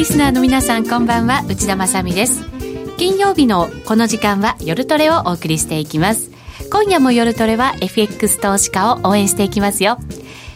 [0.00, 1.44] リスナーの皆さんこんばんは。
[1.46, 2.42] 内田まさです。
[2.96, 6.30] 金曜日のこの時間は夜トレをお送りしていきます。
[6.72, 9.98] 今夜も夜トレは FX 投資家を応援していきますよ。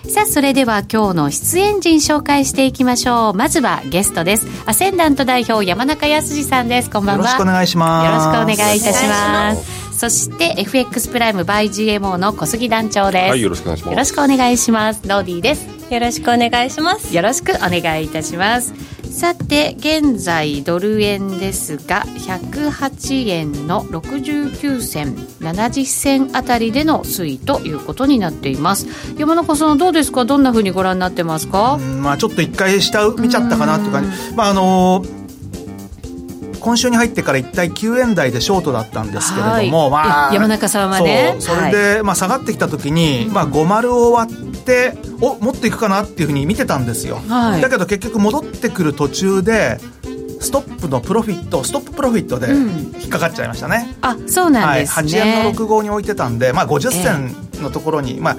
[0.08, 3.34] さあそれでは今日の出演陣紹介していきましょう。
[3.34, 4.46] まずはゲストです。
[4.64, 6.88] アセンダント代表山中康さんです。
[6.88, 7.24] こんばんは。
[7.24, 8.06] よろしくお願いします。
[8.06, 9.98] よろしくお願いいたします。
[9.98, 13.28] そして FX プライム by GMO の小杉団長です。
[13.28, 13.92] はいよろしくお願いします。
[13.92, 15.02] よろしくお願いします。
[15.06, 15.66] ローディーです。
[15.92, 17.14] よろしくお願いします。
[17.14, 28.86] よろしくお願いいたしますさて現在ドル円ですが108円の69銭70銭あたりでの推移ということになっています。
[29.16, 30.24] 山中さんどうですか？
[30.24, 31.78] どんなふうにご覧になってますか？
[31.78, 34.34] まあちょっと一回下見ちゃったかなっていう感じ。
[34.34, 35.24] まああのー
[36.60, 41.36] 今週に入ってから一体9円台でショートだったんですけれども、まあ、山中さんはね。
[41.38, 49.78] それで、はい、まあ、下がってきた時に、まあ、5丸を割っておもっといくかなっていうふうに見てたんですよ、はい、だけど結局戻ってくる途中で
[50.40, 58.36] ストップのプロフィットストッププロフィットで引っかかっちゃいましたね、うん、あそうなんですね、はい、8円の6号に置いてたんで、まあ、50銭のところに、えー、まあ、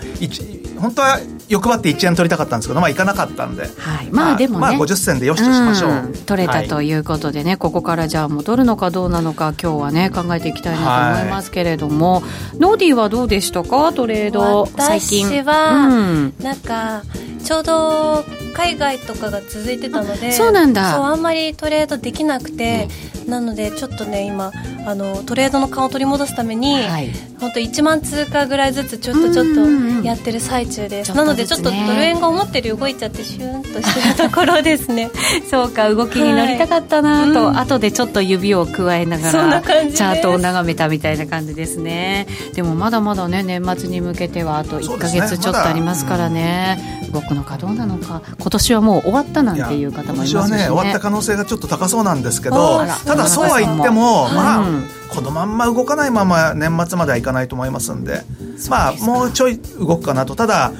[0.79, 12.19] 本当は欲張って1円取りたかったんですけど、まあ、いかなかったんで、はい、まあでもね、まあ、50銭でよしとしましょう、うん、取れたということでね、はい、ここからじゃあ戻るのかどうなのか今日はね考えていきたいなと思いますけれども、は
[12.55, 13.93] い、ノーディーはどうでしたか？
[13.93, 15.27] トレード最近。
[15.27, 15.91] 私は、う
[16.29, 17.03] ん、なんか
[17.43, 18.23] ちょうど
[18.55, 20.93] 海外とかが続いてたのでそうなんだ。
[20.95, 22.87] そうあんまりトレードできなくて、
[23.23, 24.51] うん、なのでちょっとね今
[24.87, 29.61] あのトレードの勘を取り戻すために、はい、本当1万通貨ぐらいずつちょっとちょっと
[30.07, 35.11] やってる最中です、なのでちょっとドル円が思ってる動いちゃってシューンとしてるところですね。
[35.49, 42.27] そうか動きに乗りたかったなと、はい、後でちょっと指を加えながらチャートを眺めたみたいな感じですね。
[42.53, 47.09] でもまだまだね年末に向けてはあと1か月ちょっとありますからね、ね。
[47.11, 48.21] ま、動くのかどうなのか。
[48.39, 58.23] 今年はもう終わったなんていう方もいますし、ね、今年はね終わった可能性がちょっと高そうなんですけどただそうは言ってもまあ、うん、このまんま動かないまま年末まではいかないと思いますんで
[58.69, 60.35] まあもうちょい動くかなと。
[60.35, 60.71] ただ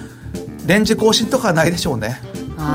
[0.66, 2.22] レンジ更新とかないでしょうね。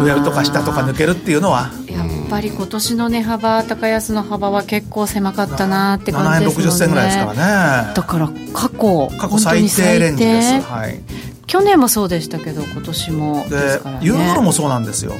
[0.02, 1.70] 上とか下とか抜けるっていうのは。
[1.88, 6.68] やっぱり今年の値幅高安の幅は結構狭かったなって感じですもんね。
[6.68, 7.94] 7円60銭ぐらいですからね。
[7.94, 11.00] だから過去過去最低レンジです、はい、
[11.46, 15.14] 去年もそうでしたけど今年もですから、ね、ユーロドルもそうなんですよ。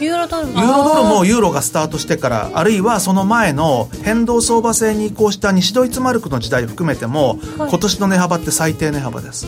[0.00, 9.46] ユーロドルユーロドルもユーロがスタートしてからあるいはその前の変動相場制に移行した西ドイツマルクの時代を含めても、はい、今年の値幅って最低値幅です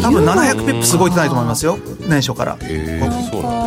[0.00, 1.78] 多分700ピップすごいってないと思いますよ。
[2.08, 2.56] 年初から。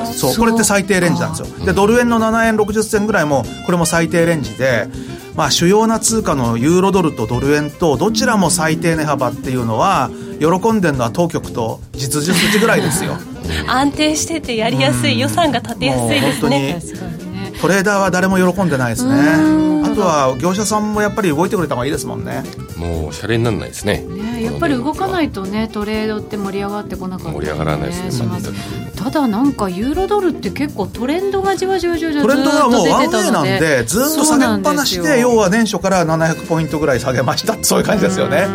[0.06, 1.66] そうこれって最低レンジなんですよ。
[1.66, 4.88] でドル円の7円60銭ぐらいもこれも最低レンジで
[5.36, 10.10] まあ主要な通貨のユーロドルとドル円とどちらも最低値幅っていうのは
[10.40, 13.18] 喜んでるのは当局と実需筋ぐらいですよ。
[13.68, 16.82] 安定しててやりやすい予算が立てやすいですね
[17.66, 19.16] トレーダーは誰も喜んでないですね。
[19.86, 22.44] あとは業者さんもやっぱり動いてくれた方がいいですもんね。
[22.78, 24.00] もうシャレにならないですね。
[24.00, 28.30] ねやっぱり動かないとねトレードって盛り上がってこなかった、ね、盛り上がらないですね
[28.96, 38.48] ただなんかユーロドルって結構トレンドがじわじわじわじわトレンドがもうワンウェイなんでずっと下げっぱなしで要は年初から700ポイントぐらい下げましたそういう感じですよね。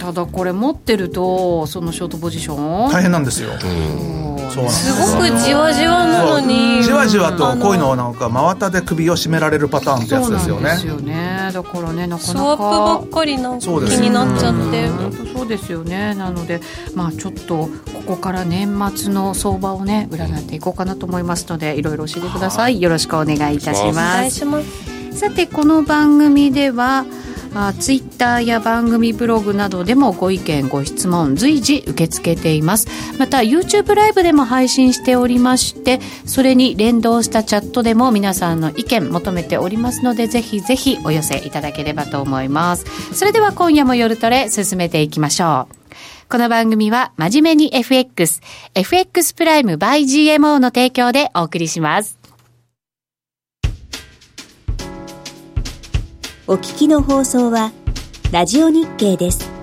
[0.00, 2.90] ただこれ持ってるとそのショートポジション？
[2.90, 3.58] 大変なんですよ。
[3.58, 6.82] そうなんすごくじわじわなのに。
[6.82, 10.70] じわじわとこういうのをなんか真綿で首を絞められるパターンってやつですよね。
[10.70, 11.50] そうですよね。
[11.52, 14.88] だからねなかなかスワップばっかりなんか気になっちゃって。
[15.34, 16.14] そうですよね。
[16.14, 16.60] なので
[16.94, 22.80] まあちょっとここから年末の相場をね占っていこうかなと思いますのでいろいろ教えてください。
[22.80, 24.46] よろしくお願いいたします。
[25.12, 27.04] さてこの番組では
[27.66, 32.86] あツイッターや番組ブログなどでもご意見ご質問随時受け付けています。
[33.18, 42.84] また YouTube ライブでも配信しておりましてそれに連動したチャットでも皆さんの意見求めておりますのでぜひぜひお寄せいただければと思います。
[43.14, 45.78] それでは今夜も夜トレ進めていきましょう。
[46.30, 48.42] この番組は真面目に FX、
[48.74, 52.17] FX プライム by GMO の提供でお送りします。
[56.50, 57.72] お聞きの放送は、
[58.32, 59.57] ラジオ日経です。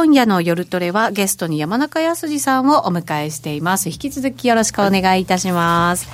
[0.00, 3.88] 今夜の夜トレはゲストに山中康さんをお迎えしています。
[3.88, 6.08] 引き続きよろしくお願いいたします。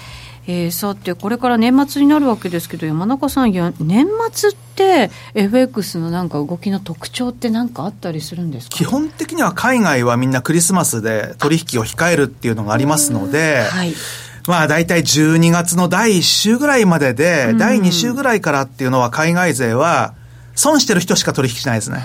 [0.47, 3.75] えー、さて、これから年末になるわけですけど、山中さん、年
[4.33, 8.75] 末って FX のなんか動きの特徴って何かあったりするんですか？
[8.79, 13.93] 基本的には海外はみんなクリスマスで取引を控えるっていうのがありますので、はい。
[14.49, 20.15] まあ大体12月の第1週ぐらいまでで、第2週ぐらいからっていうのは海外勢は
[20.55, 22.03] 損してる人しか取引しないですね。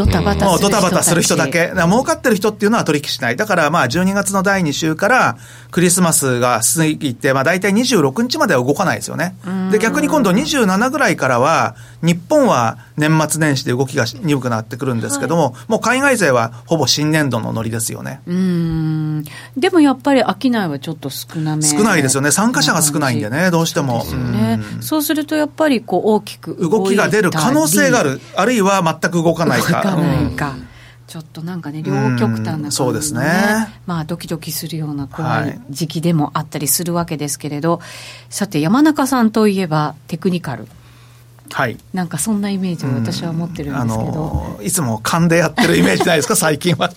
[0.00, 1.68] ドタバタする人もうドタバタする人だけ。
[1.68, 3.36] だ儲かってる人っていうのは取引しない。
[3.36, 5.36] だからまあ12月の第2週から
[5.70, 9.34] クリスマスが過ぎて、まあ大体26日までは動かないですよね。
[9.70, 18.20] で、逆に今度27ぐらいからは、日本は年末年始で動きが鈍くなってくるんですけども、はい、もう海外勢はほぼ新年度のノリですよね。
[18.26, 19.24] うん。
[19.56, 21.62] でもやっぱり商いはちょっと少なめ。
[21.62, 22.30] 少ないですよね。
[22.30, 24.04] 参加者が少ないんでね、どうしても。
[24.04, 24.60] そうね。
[24.80, 28.20] そうするとやっぱりこう大きく動きが出る可能性がある。
[28.34, 29.89] あるいは全く動かないか。
[29.96, 30.50] 動かないか。
[30.50, 30.70] うん
[31.10, 33.20] ちょっとなんかね、両極端な、ね、そうですね。
[33.84, 37.80] まあ、ドキドキするような怖い時期でもあったりするわけですけれど、はい、
[38.28, 40.68] さて、山中さんといえば、テクニカル。
[41.52, 46.36] はい、なんかそんなイメージを私は持ってるんですけど、いつも勘でやってるイメージないですか？
[46.36, 46.90] 最近は。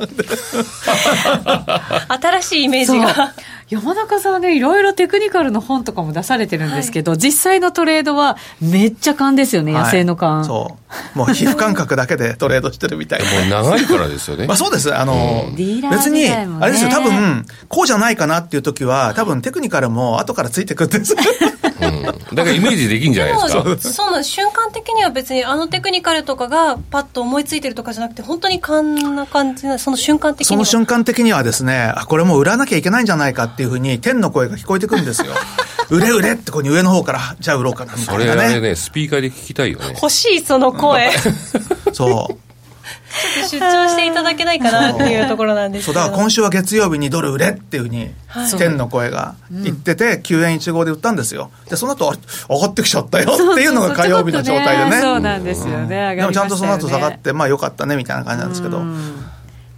[2.21, 3.33] 新しいイメージが。
[3.69, 10.77] 山中さんねいろいろテクニカルの本とかも出されてるんですけど、はい、実際のトレードはめっちゃ勘ですよね、野生の勘、そ
[11.15, 11.17] う。
[11.17, 13.57] もう皮膚感覚だけでトレードしてるみたいな。
[13.57, 14.45] もう長いからですよね。
[14.47, 14.93] まあそうです。
[14.93, 16.89] あの、うん、別にあれですよ。
[16.91, 21.15] 多分こうじゃないかなっていう時は多分テクニカルも後からついてくるんです
[21.87, 23.93] うん、だからイメージできんじゃないですか。
[23.93, 35.33] そうなん瞬間的には別にあのテクニカルとかがパッと思いついてるとかじゃなくて本当に勘な感じなその瞬間的にその瞬間的にはですねあこれもう売らなきゃいけないんじゃないかっていうふうに天の声が聞こえてくるんですよ。
[35.89, 38.47] 売れ売れってここに上の方からじゃあ売ろうかなみたいなね。
[38.49, 39.89] それねスピーカーで聞きたいよね。
[39.89, 41.11] 欲しいその声。
[41.93, 42.42] そう
[43.49, 45.95] 出張していただけないかなっていうところなんですそう。
[45.95, 48.11] だから今週は月曜日にドル売れっていうふうに、
[48.57, 51.51] 天の声が言ってて、9円1号で売ったんですよ。
[51.69, 52.13] でその後
[52.49, 53.31] 上がってきちゃったよ。
[53.31, 55.01] っていうのが火曜日の状態でね。
[55.01, 58.81] そうなんですよね、でもちゃんとその後下がってまあよかったねみたいな感じなんですけど、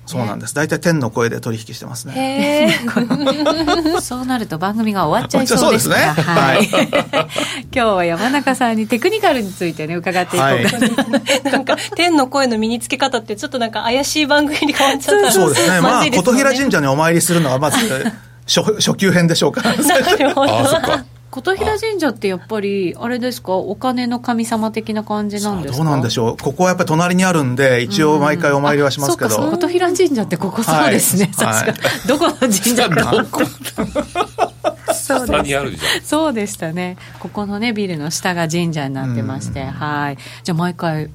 [0.06, 0.54] そうなんです。
[0.54, 2.78] 大体天の声で取引してますね。
[4.02, 5.96] そうなると番組が終わっちゃいそうですね。
[5.96, 6.70] はい。
[7.74, 10.64] 今日は山中さんにテクニカルについてね伺っていこうか、はい、
[11.52, 15.32] なんか天の声の身につけ方ってちょっとなんか怪しい番組に変わっちゃった。
[15.32, 15.82] そうですね。
[15.82, 17.78] まあ琴平神社にお参りするのはまず
[18.48, 19.62] 初初級編でしょうか。
[19.62, 21.15] なるほど。
[21.36, 25.78] 琴平神社ってやっぱり、あれですか、お金の神様的な感じなんですか？
[25.78, 31.74] どうなんでしょう、ここはやっぱり隣にあるんで、一応毎回お参りはしますけど、琴平神社ってここそうですね、さすが、
[32.08, 33.26] どこの神社か。
[34.94, 36.08] そうです。
[36.08, 41.10] そうでしたね、ここのね、ビルの下が神社になってまして、はい、じゃあ、毎回、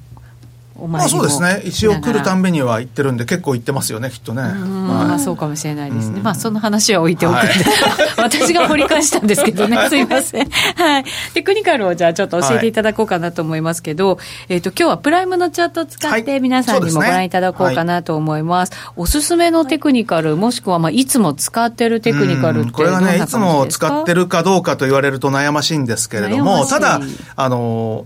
[0.87, 1.61] まあそうですね。
[1.65, 6.21] 一応来るたんびには行ってるんで結構行ってますよねきっとね、まあそうかもしれないですね。
[6.21, 7.47] まあその話は置いておくはい、
[8.17, 9.77] 私が掘り返したんですけどね。
[9.89, 10.49] すいません。
[10.49, 11.05] はい。
[11.33, 14.17] テクニカルをじゃあちょっと教えていただこうかなと思いますけど、はい、
[14.49, 18.93] えっ、と今日はプライムのチャットを使って皆さんにもご覧いただこうかなと思います、はい。
[18.97, 26.99] おすすめのテクニカルもしくはまあいつも使ってるテクニカルってこれはねいつも使ってるかどうかと言われると悩ましいんですけれどもただ
[27.35, 28.05] あの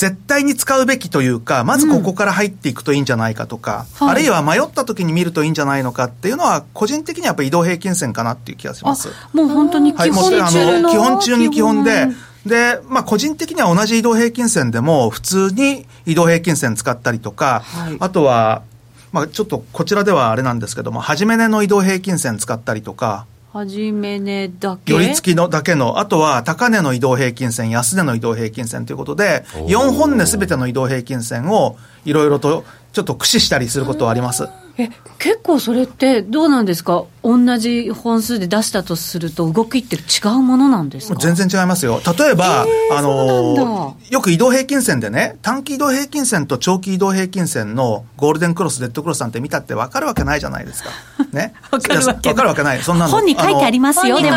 [0.00, 4.06] 絶対に使うべきというか、まずここから入っていくといいんじゃないかとか、うん。
[4.06, 9.10] はい、あるいは迷った時に見るといいんじゃないのかっていうのは、個人的にはやっぱり移動平均線かなっていう気がします。
[9.34, 12.08] もう本当に基本中の、はい、基本中に基本で、
[12.46, 18.62] で、まあ、個人的には同じ移動平均線でも、普通に移動平均線使ったりとか、はい、あとは、
[19.12, 24.92] まあ、ちょっとこちらではあれなんですけども、初め値の移動平均線使ったりとか、初め値だけ？
[24.92, 34.48] 寄り付きのだけの、あとは高値の移動平均線、安値の移動平均線ということで、4本値すべての移動平均線をいろいろとちょっと駆使したりすることはあります。
[34.82, 37.04] え結構それってどうなんですか？
[37.22, 40.00] 同じ本数で出したとすると動きって違
[40.34, 41.18] うものなんですか？
[41.20, 42.00] 全然違いますよ。
[42.18, 50.90] 例えば、えー、あのよく移動平均線でね短期移動平均線と長期移動平均線のゴールデンクロスデッドクロスなんて見たって分かるわけないじゃないですか。
[51.32, 51.54] ね？
[51.70, 52.82] 分かるわけかるわけない。
[52.82, 53.10] そんなの。
[53.10, 54.20] 本に書いてありますよ。
[54.20, 54.36] でも。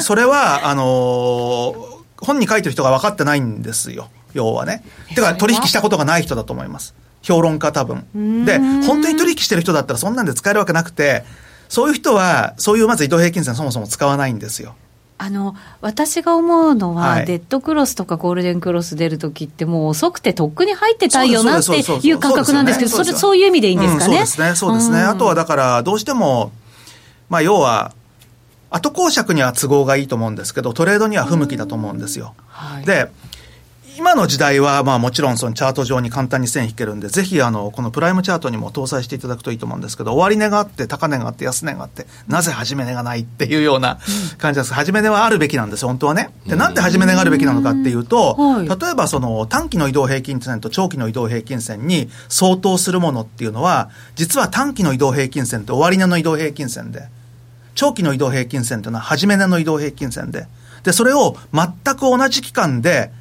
[0.00, 1.74] それはあの
[2.20, 4.08] 本に書いてる人が分かってないんですよ。
[4.32, 4.82] 要はね。
[5.14, 6.94] てか、取引したことがない人だと思います。
[7.22, 8.44] 評論家多分。
[8.44, 11.24] で、本当に取引してる人だったらそんなんで使えるわけなくて、
[11.68, 14.74] そういう人は、そういうまず移動平均線そもそも使わないんですよ。
[15.18, 24.06] あの私が思うのは、はい、デッドクロスとかゴールデンクロス出るときって、もう遅くてとっくに入ってたいよなっていう感覚なんですけど、それ、そういう意味でいいんですかね？
[24.06, 24.98] うん、そうですね、そうですね。
[24.98, 26.50] あとはだから、どうしても、
[27.28, 27.92] まあ、要は、
[28.70, 32.34] 後公爵には都合がいいと思うんですけど、トレードには不向きだと思うんですよ。
[32.48, 33.08] はい、で
[33.98, 43.98] 今の時代は、まあもちろんそのチャート上に簡単に線引けるんで、ぜひあの、このプライムチャートにも搭載していただくといいと思うんですけど、終値があって、高値があって、安値があって、なぜ始め値がないっていうような
[44.38, 44.72] 感じです。
[44.72, 46.30] 始め値はあるべきなんですよ、本当はね。
[46.46, 57.08] で、なんで始め値があるべきなのかっていうと、例えばその短期の移動平均線と長期の移動平均線に相当するものっていうのは、実は短期の移動平均線と終値の移動平均線で、
[57.74, 60.46] 長期の移動平均線というのは始め値の移動平均線で、
[60.82, 63.12] で、それを全く同じ期間で、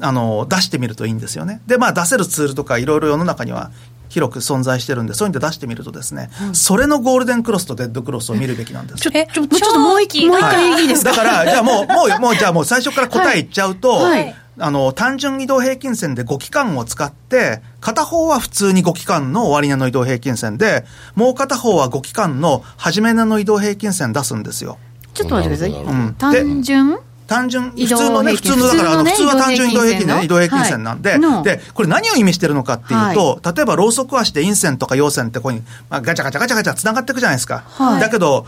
[0.00, 1.60] あの、出してみるといいんですよね。
[1.66, 3.70] で、まあ出せるツールとかいろいろ世の中には
[4.08, 9.00] 広く存在してるんで、そういうので出してみるとですね、うん、それのゴールデンクロスとデッドクロスを見るべきなんです。
[9.00, 20.84] ちょ、ちょ、ちょっともう一、もう一回いいですか、はい、だから、じゃあもう、もう、もう、じゃあもう最初から答え言っちゃうと、はいはいあの、単純移動平均線で5期間を使って、片方は普通に5期間の終値の移動平均線で、
[21.16, 24.78] もう片方は5期間の初め値の移動平均線出すんですよ。
[25.12, 25.82] ちょっと待ってください。
[25.82, 26.98] うん、単純？
[27.26, 37.64] 単純、普通のね、普通の、だから、普通は単純移動平均で、移動平均線なんで、で、これ何を意味してるのかっていうと、例えば、ローソク足で陰線とか陽線ってここに、まあ、ガチャガチャガチャガチャ繋がっていくじゃないですか。
[38.00, 38.46] だけど、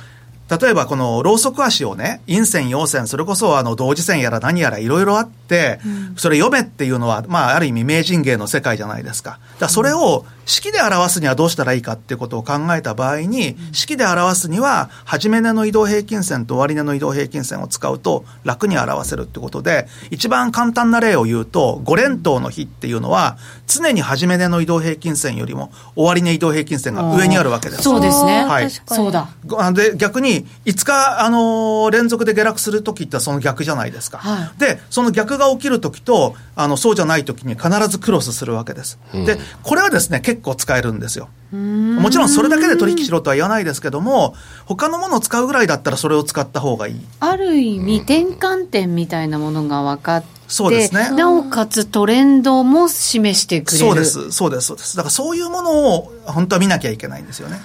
[0.49, 5.81] 例えばこのローソク足をね、陰線、陽線、それこそあの同時線やら何やらいろいろあって、
[6.17, 9.39] それ読めっていうのは、まあある意味名人芸の世界じゃないですか。
[9.59, 23.37] だそれを式で表すにはどうしたらいいかっていうことを考えた場合に、式で表すには、初め値の移動平均線と終値の移動平均線を使うと楽に表せるってことで、一番簡単な例を言うと、5連投の日っていうのは、
[23.67, 27.83] 常に初め値の移動平均線よりも終値移動平均線が上にあるわけです。
[27.83, 28.45] そうですね。
[28.45, 28.71] はい。
[28.71, 29.29] そうだ。
[29.73, 34.19] で、逆に、5日、あのー、連続で下落するときってその逆じゃないですか。
[34.19, 38.99] はい、で、その逆が起きるときと、あの、そうじゃないときに必ずクロスするわけです。
[39.15, 41.29] うん、で、これはですね、結構使えるんですよ。
[41.53, 47.01] もちろんそれだけで取引しろとは言わないですけども、他のものを使うぐらいだったらそれを使った方がいい。
[47.21, 51.11] ある意味、転換点みたいなものが分かって、そうですね。
[51.11, 53.85] なおかつトレンドも示してくれる。
[53.85, 54.97] そうです、そうです、そうです。
[54.97, 57.61] だからそういうものを本当は見なきゃいけないんですよね。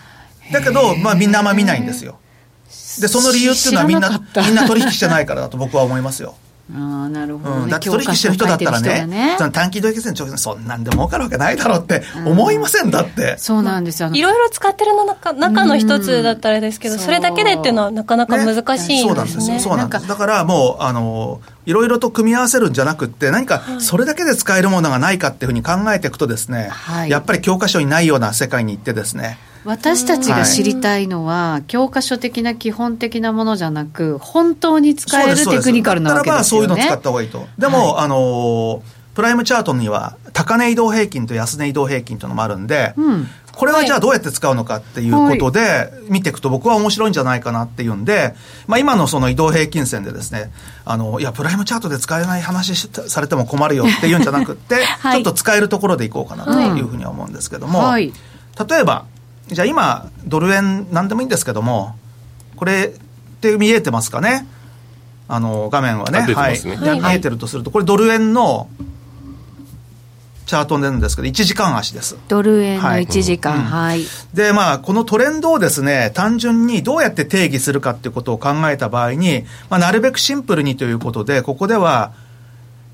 [0.51, 2.17] だけど、まあみんなあんま見ないんですよ。
[2.99, 6.35] で、その理由っていうのはみんな、みんな取引してないからだと僕は思いますよ。
[6.73, 13.35] あなるほど、ねうん、だって取引してる人だったらね、ねその短期移動平均線、長期そんなんで儲かるわけないだろうって思いませんだって。
[13.37, 14.09] そうなんですよ。
[14.13, 19.01] いろいろ使ってるの中中の一つだったらですけど、それだけでっていうのはなかなか難しいんですね。
[19.01, 19.59] そうなんですよ。
[19.59, 20.07] そうなんです。
[20.07, 36.67] だからもう、あの、いろいろと組み合わせるんじゃなくて、何かそれだけで使えるものがないかっていうふうに考えていくとですね、はい、やっぱり教科書にないような世界に行ってですね、私たちが知りたいのは、はい、教科書的な基本的なものじゃなく、本当に使えるテクニカルなわけですよね。
[36.67, 37.47] そういうの使った方がいいと。
[37.57, 48.33] でも、はい、あのプライムチャートには高値移動平均と安値移動平均というのもあるんで、うん、これはじゃあどうやって使うのかっていうことで見ていくと僕は面白いんじゃないかなっていうんで、
[48.67, 50.51] まあ今のその移動平均線でですね、
[50.85, 58.13] あの、いや、プライムチャートで使えない話されても困るよっていうんじゃなくて、 はい、ちょっと使えるところでいこうかなというふうには思うんですけども、はい、
[58.67, 59.05] 例えば、
[59.51, 61.95] じゃあ今、ドル円なんでもいいんですけども、
[62.55, 64.47] これって見えてますかね？
[65.27, 66.25] あの、画面はね。
[66.25, 66.59] ねはい。
[66.63, 68.69] 見えてるとすると、これドル円の
[70.45, 72.17] チャートなんですけど、1時間足です。
[72.27, 74.03] ドル円の1時間、はい。
[74.33, 82.11] で、まあ、このトレンドをですね、単純にどうやって定義するかっていうことを考えた場合に、まあ、なるべくシンプルにということで、ここでは、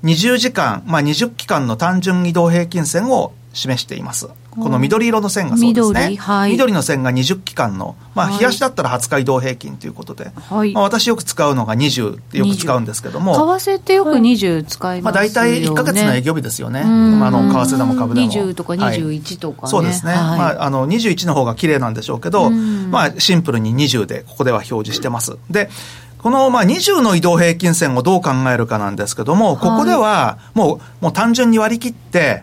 [0.04, 4.28] 20時間、まあ、20期間の単純移動平均線を示しています。
[4.50, 6.00] この緑色の線がそうですね。
[6.00, 13.34] 緑,、はい、緑の線が20期間の、まあ、冷やしだったら20日移動平均ということで、はい、まあ、私よく使うのが20ってよく使うんですけども。
[13.34, 15.02] 為替ってよく20使いますよね。
[15.02, 16.84] まあ、大体1か月の営業日ですよね。
[16.84, 18.26] まあ、あの、為替でも株でも。
[18.26, 20.12] 20とか21とか、ねはい、そうですね。
[20.14, 25.36] まあ、あの、21の方が綺麗なんでしょうけど、まあ、シンプルに20で、ここでは表示してます。
[25.50, 25.70] で、
[26.18, 32.42] このまあ20の移動平均線をどう考えるかなんですけども、ここではもうもう単純に割り切って、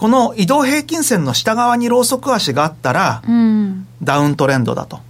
[0.00, 5.00] この移動平均線の下側にローソク足があったら、うん、ダウントレンドだと。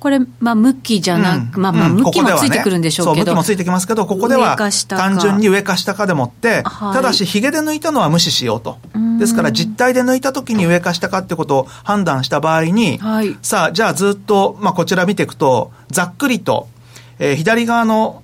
[0.00, 4.54] これ、まあ、向きじゃなく、うん、まあまあ、向きもついてくるんでしょうけど、ね、そう、向きもついてきますけど、ここでは
[4.86, 8.76] 単純に上か下かでもって、はい、ただし、ヒゲで抜いたのは無視しようと。
[9.18, 16.68] ですから、実体で抜いた時に上か下かってことを判断した場合に、はい、さあ、じゃあずっと、まあ、こちら見ていくと、ざっくりと、
[17.18, 18.22] えー、左側の、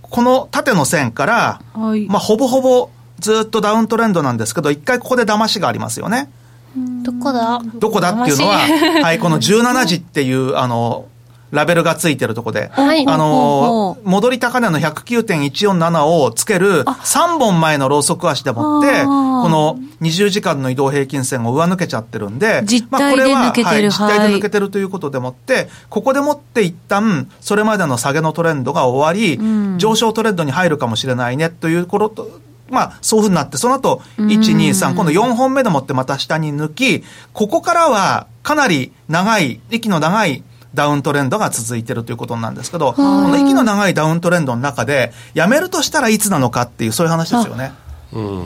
[0.00, 6.30] この縦の線から、はい、まあ、ほぼほぼずっとダウントレンドなんですけど、一回ここで騙しがありますよね。
[6.76, 7.60] どこだ？
[7.76, 8.10] どこだ？
[8.22, 8.58] っていうのは、
[9.02, 11.06] はい、この17時っていう、あの、
[11.50, 32.40] ラベルがついてるとこで、はい、あのー、戻り高値の109.147をつける3本前のローソク足でもって、この20時間の移動平均線を上抜けちゃってるんで、実体で抜けてる、まあ、これは、はい、実体で抜けてるということでもって、ここでもって一旦、それまでの下げのトレンドが終わり、うん、上昇トレンドに入るかもしれないねということ
[32.70, 40.42] まあ、そういうふうになって、その後、1、2、3、今度4本目でもってまた下に抜き、ここからはかなり長い、息の長い
[40.74, 47.72] ダウントレンドが続いてるということなんですけど、この息の長いダウントレンドの中で、やめるとしたらいつなのかっていう、そういう話ですよね。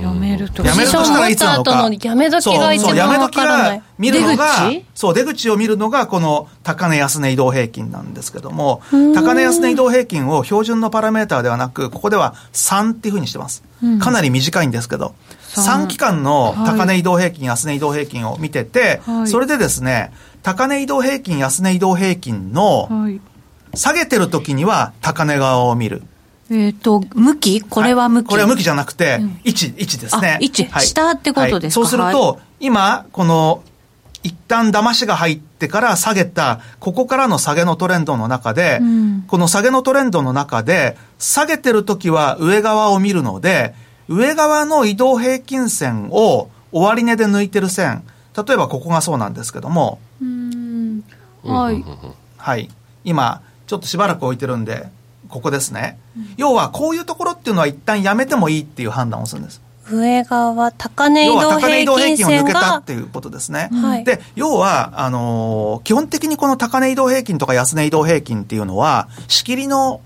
[0.03, 1.71] やめるとやめるとしたらいつなのか。
[2.03, 8.81] やめ時が一番やめ時が見るのが、そう、出口を見るのが、この高値安値移動平均なんですけども、
[9.15, 13.63] 高値安値移動平均を標準のパラメーターではなく、ここでは3っていうふうにしてます。
[14.01, 15.15] かなり短いんですけど、
[15.55, 22.89] 3期間の高値移動平均、安値移動平均を見てて、それでですね、高値移動平均、安値移動平均の、
[23.75, 26.03] 下げてる時には高値側を見る。
[26.50, 27.61] えっ、ー、と、向き？
[27.61, 30.38] これは向き、これは向きじゃなくて、位置、位置ですね。
[30.40, 33.62] 位置、はい、下ってことですか、はい、そうすると、今、この、
[34.23, 43.75] 一旦騙しが入ってから下げた、ここからの下げのトレンドの中で、うん、この下げのトレンドの中で、下げてるときは上側を見るので、
[44.09, 48.02] 上側の移動平均線を終値で抜いてる線、
[48.37, 49.99] 例えばここがそうなんですけども、
[51.45, 51.85] はい。
[52.37, 52.69] はい。
[53.05, 54.88] 今、ちょっとしばらく置いてるんで、
[55.28, 59.61] ここですね、うん、要はこういうところっていうのは一旦やめてもいいっていう判断をするんです。
[59.90, 61.28] 上側高値移
[61.87, 70.02] 動平均線を抜けたっていうことですね、はい、で要はあのー、基本的にこの高値移動平均とか安値移動平均っていうのは仕切りの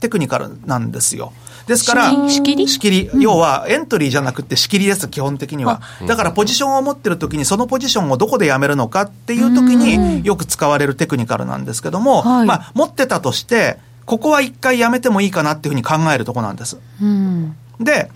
[0.00, 1.32] テクニカルなんですよ。
[1.66, 2.66] ですから、仕切り？
[2.66, 5.82] 仕切り、要はエントリーじゃなくて仕切りです、基本的には。
[6.06, 13.78] だからポジションを持ってるときに、そのポジションをどこでやめるのかっていうときによく使われるテクニカルなんですけども、まあ、持ってたとして、
[14.08, 16.78] ここは一回やめてもいいかなっていうふうに考えるとこなんです。
[17.02, 18.10] うん、で、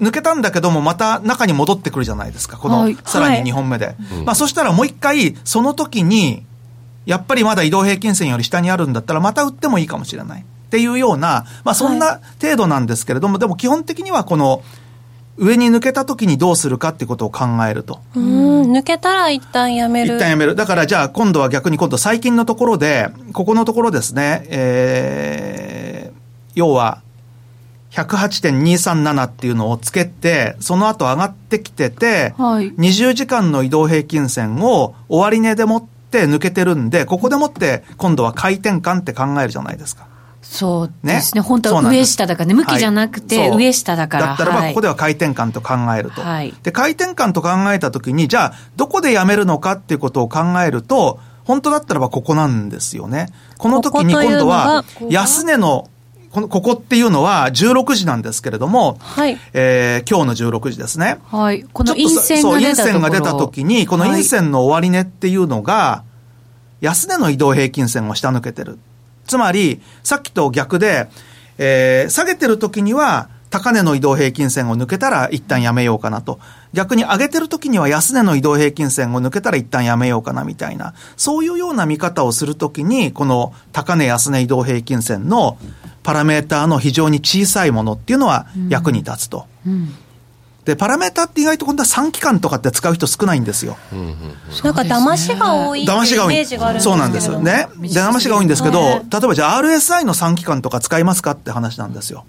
[0.00, 2.56] 抜けたんだけども、また中に戻ってくるじゃないですか。
[2.56, 3.88] この、さらに2本目で。
[3.88, 6.46] はい、まあ、そしたらもう一回、その時に、
[7.04, 10.40] やっぱりまだ移動平均線より下にあるんだったら、また売ってもいいかもしれない。
[10.40, 14.62] っていうような、まあ、そんな程度なんですけれども、はい、でも基本的にはこの、
[15.36, 18.00] 上に抜けた時にどうするかってことを考えると。
[18.14, 20.16] うん、抜けたら一旦やめる。
[20.16, 20.54] 一旦やめる。
[20.54, 26.18] だからじゃあ今度は逆に今度最近のところで、ここのところですね、えー、
[26.54, 27.02] 要は、
[27.90, 40.06] 108.237っていうのをつけて、その後上がってきてて、はい、20時間の移動平均線を終値でもって抜けてるんで、ここでもって今度は回転感って考えるじゃないですか。
[40.44, 41.40] そうですね。
[41.40, 44.26] ね本当は上下だからね、向きじゃなくて、上下だから。
[44.26, 46.22] だったらば、ここでは回転感と考えると。
[46.22, 53.28] はい、で、回転感と考えたときに、じゃあ、どこでやめるのかっていうことを考えると、本当だったらばここなんですよね。
[53.58, 55.88] この時に今度は、安値の、
[56.30, 59.38] この、ここっていうのは16時なんですけれども、はい。
[59.52, 61.18] えー、今日の16時ですね。
[61.30, 61.64] はい。
[61.72, 66.02] この陰線が出たそう、陰線が出た時に、この陰線の終値っていうのが、
[66.80, 68.78] 安値の移動平均線を下抜けてる。
[69.26, 71.08] つまり、さっきと逆で、
[71.58, 76.40] えー、下げてる時には、高値の移動平均線を抜けたら一旦やめようかなと。
[76.72, 85.56] 逆に上げてる時には安値の移動平均線を抜けたら一旦やめようかなみたいな、そういうような見方をするときに、この高値安値移動平均線の
[86.02, 89.46] パラメーターの非常に小さいものっていうのは役に立つと。
[89.64, 89.94] うんうん
[90.64, 93.76] で、パラメータって意外と本当は3期間とかって使う人少ないんですよ。
[94.62, 96.80] なんか騙しが多い騙しが多い。
[96.80, 97.68] そうなんですよね。
[97.80, 102.24] で、騙しが多いんですけど、例えばじゃあ RSI の3期間とか使いますかって話なんですよ。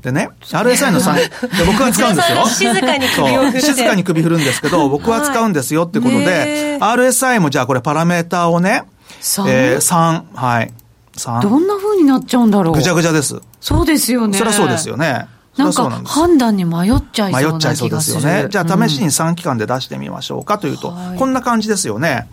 [0.00, 1.14] でね、RSI の3、
[1.58, 2.46] で僕は使うんですよ。
[2.74, 3.60] 静かに首を振る。
[3.60, 8.84] 静かに首振るんですけど、僕は使うんですよってことで、RSI もじゃあこれパラメーターをね、
[9.46, 10.72] えー、3、はい。
[11.16, 11.42] 3。
[11.42, 12.74] どんな風になっちゃうんだろう。
[12.74, 13.40] ぐちゃぐちゃです。
[13.60, 14.38] そうですよね。
[14.38, 15.26] そりゃそうですよね。
[15.56, 17.50] なんか判断に迷っちゃいそうな気がする。
[17.50, 18.48] 迷っちゃいそうですよね。
[18.50, 22.28] じゃあ試しに3期間で出してみましょうかというと、うん、こんな感じですよね。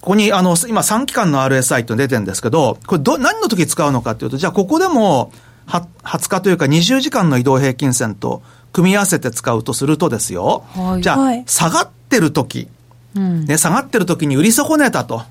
[0.00, 5.32] ここに、あの、今3期間の RSI って出てるんですけど、これど、何の時使うのかっていうと、じゃあここでも、
[5.66, 8.42] は、20日というか20時間の移動平均線と
[8.72, 12.68] 組み合わせて使うとするとですよ、はい、じゃあ、下がってる時、
[13.16, 15.22] うん、ね、下がってる時に売り損ねたと。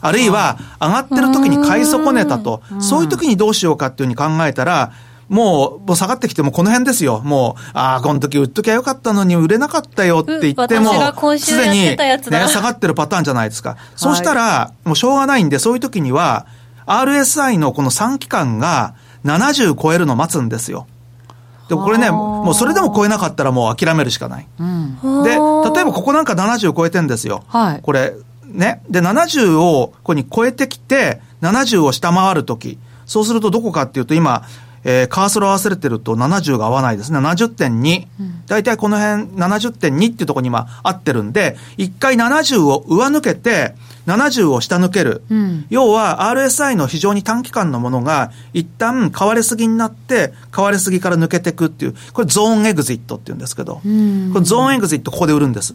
[0.00, 2.62] あるいは、上がってる時に買い損ねたと。
[2.80, 4.92] そういう時にどうしようかっていうふうに考えたら、
[5.28, 7.20] もう、もう下がってきてもこの辺ですよ。
[7.24, 10.92] もう、ああ、この時売っときゃよかったのに売れなかったよって言っても、
[11.38, 13.76] すでに、ね、下がってるパターンじゃないですか。
[13.96, 16.46] そうしたら、もうしょうがないんで、そういう時には、
[16.86, 20.86] RSI のこの3期間が70超えるの待つんですよ。
[21.68, 24.46] でもこれね、もうそれでも超えなかったらもう諦めるしかない。
[24.60, 27.42] うん、で、例えばここなんか70超えてんですよ。
[27.48, 28.82] はい、これ、ね。
[28.88, 32.78] で、70をここに超えてきて、70を下回るとき。
[33.04, 34.44] そうするとどこかっていうと今、
[34.88, 37.18] えー、カーソル合わせてると70が合わないですね。
[37.18, 38.06] 70.2。
[38.46, 43.74] 大、体、この辺70.2っていうところに今合ってるんで、一回70を上抜けて、
[44.06, 45.22] 70を下抜ける。
[45.28, 53.90] うん、要は RSI の非常に短期間のものが一旦買われすぎになって、買われすぎから抜けていくっていう、これゾーンエグジットっていうんですけど、これ
[54.44, 55.74] ゾーンエグジットここで売るんです。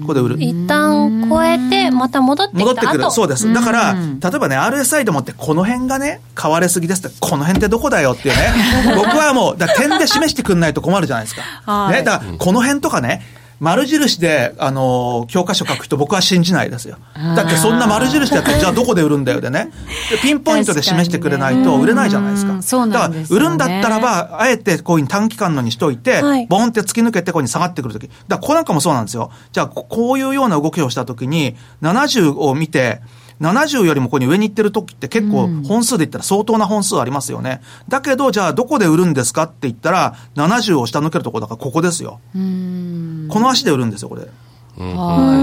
[0.00, 0.36] ここで売る。
[0.38, 3.10] 一旦超えて、また戻って戻ってくる。
[3.10, 3.52] そうです。
[3.52, 8.52] だから、例えばね、RSI でもって、この辺がね、買われすぎですって、この辺ってどこだよっていうね。
[8.96, 11.90] 僕はもう、だ点で示してくんないと困るじゃないですか。
[11.90, 13.22] ね、だから、この辺とかね、
[13.62, 16.96] 丸印で、あの、教科書書く人僕は信じないですよ。
[17.36, 19.70] だってそんな丸印でやって、 じゃあどこで売るんだよでね。
[20.10, 22.60] でピンポイントで示してくれないと売れないじゃないですか。
[22.60, 28.08] そうなんです、ね、だから売るんだったらば、あえてこういう短期間のにしといて、はい、ボンって突き抜けてここに下がってくるとき。
[28.08, 29.30] だからここなんかもそうなんですよ。
[29.52, 33.00] じゃあこういうような動きをしたときに、70を見て、
[33.40, 37.60] 70よりもここに上に行ってる時って結構本数で言ったら相当な本数ありますよね。
[37.88, 42.20] だけど、じゃあどこで売るんですかって言ったら、70を下抜けるところだからここですよ。
[42.32, 44.22] この足で売るんですよ、これ。
[44.22, 44.86] はい、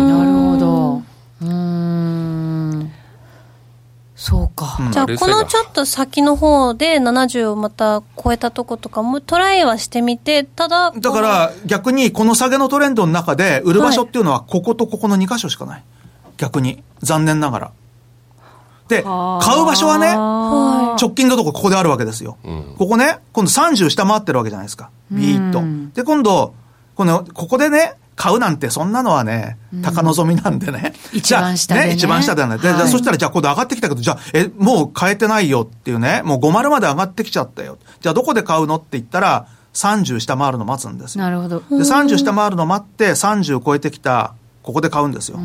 [0.08, 1.02] なるほど。
[1.42, 2.92] うん。
[4.20, 4.78] そうか。
[4.82, 10.92] うん、じゃあ、このちょっと先の方で70をまた超えたとことかもトライはしてみて、ただ。
[10.92, 15.84] だから逆にこの下げのトレンドの中で売る場所っていうのはこことここの2箇所しかない。
[16.40, 16.84] 逆に。
[17.02, 17.72] 残念ながら。
[18.88, 19.12] で、買
[19.62, 20.14] う場所はね、
[21.00, 22.38] 直近のとこここであるわけですよ。
[22.78, 24.90] ここね、今度30下回ってるわけじゃないですか。
[25.12, 25.62] ビーッと。
[25.94, 26.54] で、今度、
[26.96, 30.94] この、ここでね、買うなんてそんなのはね、高望みなんでね。
[31.14, 31.88] 一番下で、ね。
[31.88, 32.58] ね、一番下でね。
[32.58, 37.78] で、そしたらじゃあ今度上がってきたけど、じゃあ、え、もう買えてないよっていうね、もう50まで上がってきちゃったよ。
[38.02, 41.24] じゃあどこで買うのって言ったら、30下回るの待つんですよ。
[41.24, 41.60] なるほど。
[41.60, 44.34] で、30下回るの待って、30超えてきた、
[44.70, 45.40] ここで買うんですよ。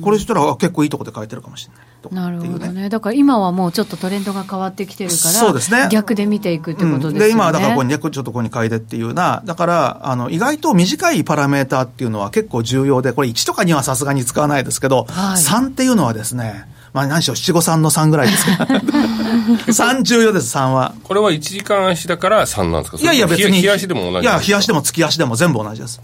[0.00, 1.84] これしたら結構いいところで買えてるかもしれない。
[2.14, 2.88] なるほどね。
[2.88, 5.88] だから今はもうちょっとトレンドが変わってきてるから、そうですね。
[5.90, 7.08] 逆で見ていくってことですね。
[7.08, 20.94] うん、で、今はだからここにね、ちょっとここに買いでっていうな、だから、あの、意外と短いパラメーターっていうのは結構重要で、これ1とか2はさすがに使わないですけど、はい、3っていうのはですね、まあ何しろ七五三の3ぐらいですか3 重要です、3は。
[21.02, 22.98] これは1時間足だから3なんですか？
[22.98, 23.62] いやいや別に。
[23.62, 26.00] 冷やしでも同じいや、冷やしでも月足でも全部同じです。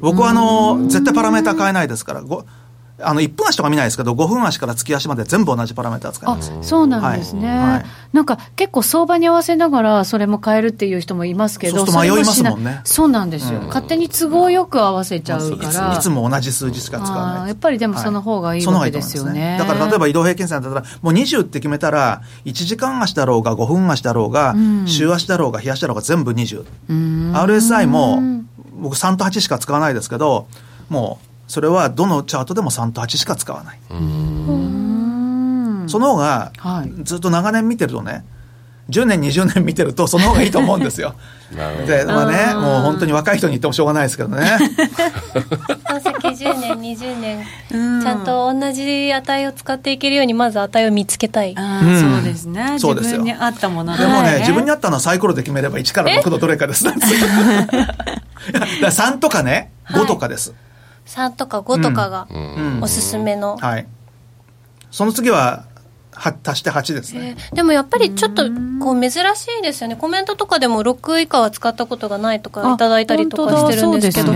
[0.00, 2.22] 僕はあの、絶対パラメーター変えないですから、
[3.02, 6.52] あの1分足とか見ないですけど、5分足から月足まで全部同じパラメータ使います。
[6.52, 12.80] あそうなんですね、はい、なんか結構相場に合わせながら、それも変えるっていう人もいますけど、そう迷いますもんね。
[12.84, 17.48] そうなんですよ、うん、勝手に都合よく合わせちゃうから、いつも同じ数字しか使わない。
[17.48, 26.64] やっぱりでもその方がいいわけですよね,、だから例えば移動平均線だったら、もう20って決めたら、1時間足だろうが、5分足だろうが、うん、週足だろうが、日足だろうが、全部20。
[27.32, 28.22] RSI も
[28.80, 30.46] 僕3と8しか使わないですけど、
[30.88, 33.78] もうそれはどのチャートでも3と8しか使わない。
[35.88, 36.52] その方が、
[37.02, 38.24] ずっと長年見てるとね、
[38.90, 41.14] 10年、20年見てると、その方がいいと思うんですよ。
[41.50, 44.56] で、まあね、もう本当に若い人に言ってもしょうがないですけどね。
[45.86, 47.44] この先10年、20年、
[48.02, 51.56] ちゃんと同じ値を使っていけるように、まず値を見つけたい。
[51.56, 51.60] そ
[52.20, 52.74] うですね。
[52.74, 54.06] 自分に合ったもので。
[54.06, 56.86] もね、自分に合ったのはサイコロで決めれば1から6のどれかです。
[56.86, 60.54] 3 とかね、5とかです。
[61.06, 62.28] 3とか5とかが
[62.80, 63.86] おすすめの、はい。
[64.92, 65.64] その次はは
[66.22, 68.44] 足して8ですね、えー、でもやっぱりちょっと
[68.80, 69.96] こう珍しいですよね。
[69.96, 74.32] コメントとかでも6以下は使ったことがないとかいただいたりとかしてるんですけど。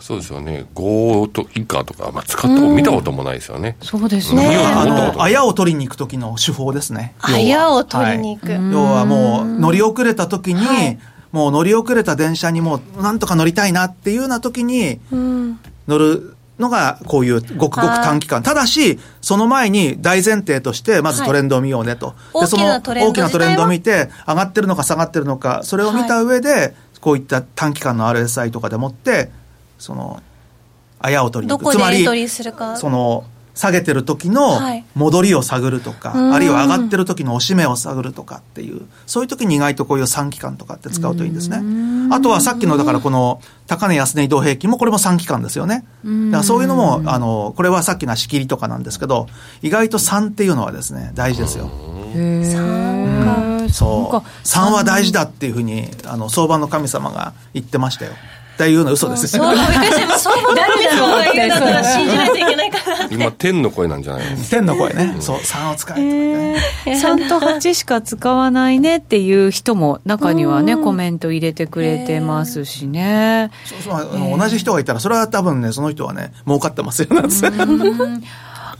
[0.00, 0.66] そうですよね。
[0.74, 3.76] 5と以下とか、まあ、使った見たこともないですよね。
[3.82, 4.56] そうですね。
[4.56, 7.14] あのあやを取りに行く時の手法ですね。
[7.20, 10.98] あやを取りに行く、はい、要はもう乗り遅れた時に、はい。
[11.32, 18.42] もう乗り遅れた電車にもうなんとか乗りたいなっていうような時に、乗るのがこういうごくごく短期間。
[18.42, 22.08] ただし、その前に大前提として、まずトレンドを見ようねと。
[22.08, 29.30] はい、で、その大きなトレンドを見て、上がってるのか下がってるのか、それを見た上で、こういった短期間の RSI とかでもって、
[29.78, 30.22] その、
[31.00, 31.64] あやを取りに行く。
[31.64, 32.76] どこでエントリーするか。
[32.76, 34.60] その、下げてる時の
[34.94, 41.62] 戻りを探るとか、はい、あるいは上がってる時の押し目を探るとかっていう、そういう時に意外とこういう3期間とかって使うといいんですね。
[42.12, 45.84] あとはさっきのだからこの高値安値移動平均もこれも3期間ですよね。
[46.04, 49.28] だからそういうのも、あの、これはさっきの仕切りとかなんですけど、
[49.62, 51.70] 意外と3っていうのはですね、大事ですよ。
[52.14, 53.72] 3か。
[53.72, 54.46] そう。
[54.46, 58.12] 3は大事だっていうふうに、あの、相場の神様が言ってましたよ。
[58.54, 59.28] っていうの嘘です。
[59.28, 59.54] そう、
[60.18, 61.46] そう、誰ですか言う。
[61.46, 65.16] んだったら信じないといけないかな今、天の声なんじゃない天の声ね。
[65.20, 69.54] そう、3を使えと3と8しか使わないねっていう。
[69.54, 73.50] 人も中にはね、コメント入れてくれてますしね。
[73.64, 73.78] そう。
[73.82, 78.22] そう、同じ人がいたら、それは多分ね、その人はね、儲かってますよ、なん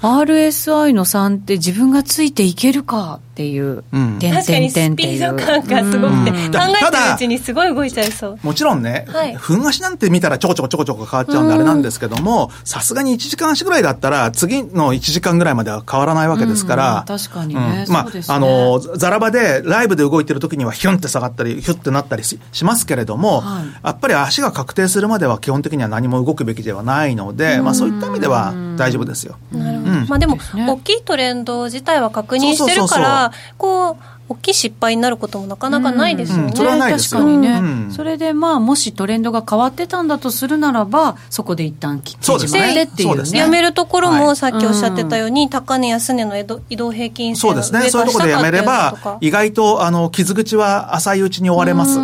[0.01, 8.39] RSI の3って自分がついていけるかっていう、うん、確かにスピード感がすごくて、うん、考えてるうちにすごい動いちゃいそう。
[8.43, 29.37] もちろんね、はい、分足なんて見たらちょこちょこちょこちょこ変わっちゃうんであれなんですけどもさすがに1時間足ぐらいだったら次の1時間ぐらいまでは変わらないわけですから、うん、確かにね、まあ、ね、あのザラバでライブで動いてる時にはヒュンって下がったりヒュッてなったりしますけれども、はい、やっぱり足が確定するまでは基本的には何も動くべきではないので、まあ、そういった意味では大丈夫ですよ。
[29.53, 36.45] なるほど、まあ、でも、大きいトレンド自体は確認してるからこう大きい失敗になることもなかなかないですよね。
[36.45, 43.39] うん、それはないです確かにね、うん、それでまあもしトレンドが変わってたんだとするならばそこで一旦切ってしまってっていうね。
[43.39, 46.37] やめるところもさっきおっしゃってたように、はい、高値安値の
[46.71, 47.91] 移動平均線そうですね。
[47.91, 51.99] そういうところでやめれば意外とあの傷口は浅いうちに終われます。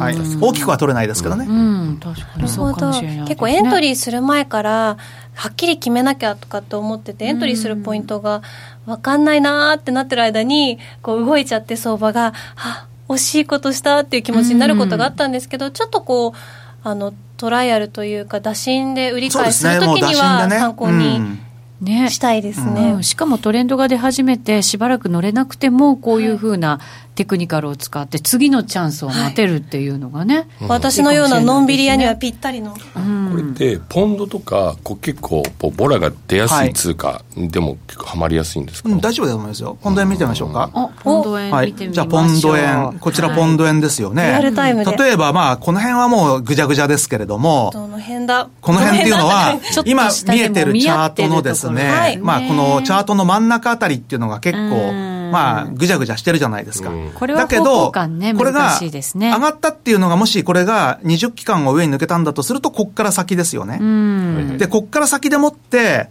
[0.00, 1.46] はい、大きくは取れないですけどね。
[1.48, 2.48] うん、確かに。
[2.48, 4.96] そうかもしれない、結構エントリーする前から
[5.34, 8.42] はっきり決めなきゃとかって思っててエントリーするポイントが
[8.86, 16.32] 分かんないなーってなってる間にこう動いちゃって相場があ惜しいことしたっていう気持ちになることがあったんですけど、ちょっとこう
[16.82, 21.38] あのトライアルというか打診で売り買いするときには参考に。
[21.80, 26.78] ね、したいですね、うん、しかもトレンドが出始めてしばらく乗れなくてもこういうふうな
[27.20, 35.42] テクニカルを使って次のチャンスを待てるっていうのがね、はい、私のようなのんびり屋にはぴったりの、うん、これってポンドとかこう結構
[35.76, 39.76] ボラが出やすい通貨でも結構はまりやすいんですか、うん、大丈夫だと思いますよ。
[39.82, 42.98] ポンド円見てみましょうか、うん、ポンド円見てみましょう、はい、じゃあポンド円。
[42.98, 48.48] こちらポンド円ですよね、はい、例えばまあこの辺はもうぐじゃぐじゃですけれどもどの辺だ？
[48.62, 56.90] この辺っていうのは今見えてるチャートのですね、はい、まあこのチャートの真ん中あたりっていうのが結構まあ、ぐじゃぐじゃしてるじゃないですか。
[57.14, 63.78] これは方向感ね、これが上がったっていうのが、もしこれが20期間を上に抜けたんだとすると、こっから先ですよね。
[64.58, 66.08] で、こっから先でもって、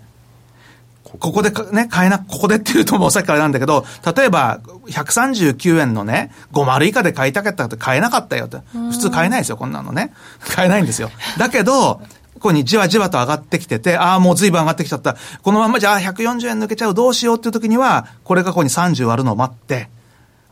[1.17, 3.83] ここでね、買えな、ここでっていうともうさっきからなんだけど、
[4.15, 8.57] 例えば、139円のね、5丸以下で買いたかったって買えなかったよって。
[8.91, 10.13] 普通買えないですよ、こんなのね。
[10.55, 11.09] 買えないんですよ。
[11.37, 12.01] だけど、
[12.39, 15.17] ここにじわじわと上がってきてて、ああ、もう随分上がってきちゃった。
[15.43, 19.89] このままじゃあ140円抜けちゃう、どうしようっていう時には、これがここに30割るのを待って、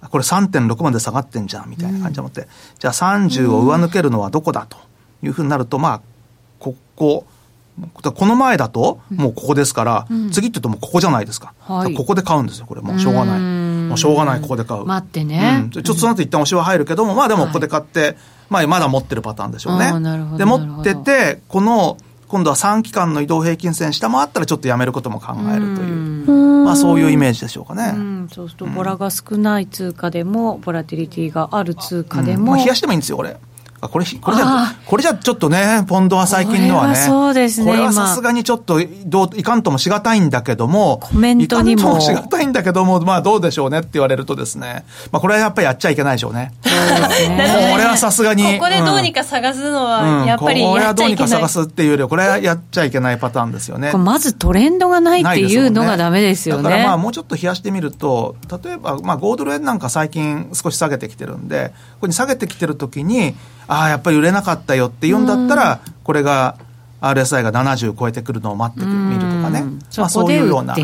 [0.02, 2.47] これ3.6まで下がってんじゃん、みたいな感じで思って、うん、
[2.78, 4.78] じゃあ30を上抜けるのはどこだと
[5.23, 6.02] いうふうになると、まあ、
[6.60, 7.26] ここ、
[8.04, 11.54] この前だと、もうここですから、うん、次って言うともうここじゃないですか。
[11.60, 12.82] はい、ここで買うんですよ、これ。
[12.82, 13.39] もうしょうがない。
[13.39, 14.86] もうしょうがない、ここで買う。
[14.86, 15.62] 待ってね。
[15.63, 18.17] うん、ちょっとその後一旦押しは入るけども、まあでもここで買って、
[18.49, 19.91] まあまだ持ってるパターンでしょうね。
[20.38, 27.93] で、持ってて、この、今度は3期間の移動平均線下回ったらちょっとやめることも考えるという、うまあそういうイメージでしょうかね。
[27.95, 32.47] うそうすると、ボラが少ない通貨でも、ボラティリティがある通貨でも。
[32.47, 33.38] まあ冷やしてもいいんですよ、これ。
[33.79, 36.95] あこれ、これじゃ、これじゃちょっとね、ポンドは最近のはね。
[36.95, 37.71] そうですね。
[37.71, 41.81] これはさすがにちょっと、どう、いかんともしがたいんだけども、コメントにも。
[41.81, 46.53] いかんともしがたいんだけども、まあどうでしょうねって言われるとですね、まあこれはやっぱりやっちゃいけないでしょうね。
[46.63, 46.69] こ
[47.77, 48.43] れはさすがに。
[48.57, 50.73] ここでどうにか探すのは、やっぱりやっちゃいけない。
[50.73, 53.91] これはどうにか探すっていうよりは、これはやっちゃいけないパターンですよね。
[53.93, 56.63] まずトレンドがないっていうのがダメですよね。
[56.63, 63.35] だからまあもうちょっと冷やしてみると、例えば、まあ5ドル円なんか最近少し下げてきてるんで、ここに下げてきてるときに、
[63.67, 66.56] ああ、やっぱり売れなかったよって言うんだったら、これが
[67.01, 69.63] RSI が70超えてくるのを待ってみるとかね、
[69.97, 70.75] まあ、そういうような。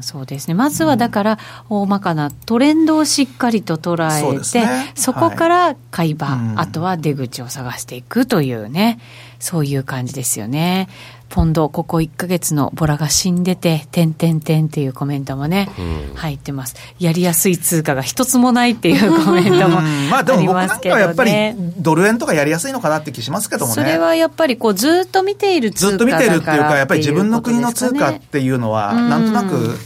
[0.00, 0.54] そうですね。
[0.54, 1.38] まずはだから、
[1.70, 8.98] 大まかなトレンドをしっかりと捉えて、そね、そこから買い場、はい、あとは出口を探していくというね、
[9.38, 10.88] そういう感じですよね。
[11.34, 16.76] ポンド、ここ1か月のボラが死んでて、てんてんてんっていうコメントもね、うん、入ってます。
[17.00, 21.32] やりやすい通貨が一つもないっていうコメントもまあでも僕なんかはやっぱり
[21.76, 23.82] ドル円とかやりやすいのかなって気しますけどもね。
[23.82, 29.76] それはやっぱりこうずっと見ている通貨ずっと見てるっていうか、やっぱり自分の国の通貨っていうのは、なんとなく、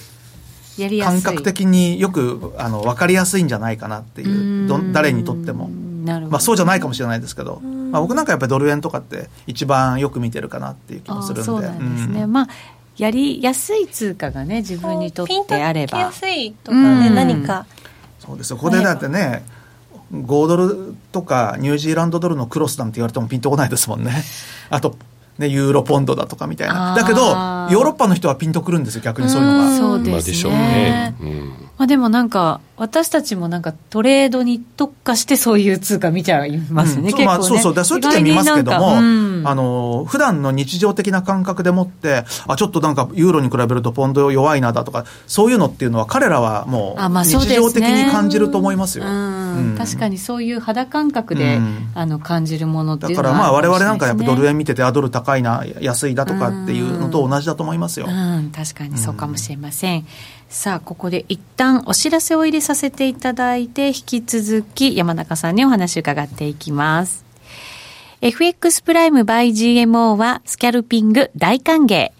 [1.02, 5.70] 感覚的によくあの分かりやすいんじゃないかなっていうど誰にとっても。
[6.04, 11.42] まあ、そうじゃないかもしれないですけど、まあ、僕なんかやっぱりドル円とかって一番よく見てるかなっていう気もするんで。
[11.44, 12.48] そうなんですね、うん、まあ
[12.96, 15.92] やりやすい通貨がね自分にとってあれば。
[15.92, 17.66] ピンとやすいとかね、うん、何か。
[18.18, 19.42] そうですここでだってね
[20.12, 24.12] 5ドルとかニュージーランドドルのクロスなんて言われてもピンとこないですもんね。
[24.70, 24.96] あと
[25.38, 26.96] ね、ユーロポンドだとかみたいな。
[26.96, 29.76] だけど、ヨーロッパの人はピンとくるんですよ、逆にそういうのが。
[29.76, 30.50] そうですね。
[30.50, 31.14] まあ、ね。
[31.20, 37.75] うん、まあでもなんか、私たちもなんかトレードに特化してそういう通貨見ちゃいますね、うん、結構、ね、まあ、そうそう。
[37.75, 51.59] だそういう時は見ますけども、うん、あの普段の日常的な感覚でもってあちょっとなんかユーロに比べるとポンド弱いなだとかそういうのっていうのは彼らはもう日常的に感じると思いますよ、うん、確かにそういう肌感覚で、
[51.95, 58.07] あの感じるものっていうのは、ね、だからまあ我々なんかやっぱドル円見ててあドル高いな安いだとかっていうのと同じだとと思いますよ。
[58.09, 60.07] うん、確かにそうかもしれません。
[60.48, 67.24] さあ、ここで一旦お知らせを入れさせていただいて、引き続き山中さんにお話を伺っていきます。
[68.22, 72.12] FX プライム by GMO はスキャルピング大歓迎。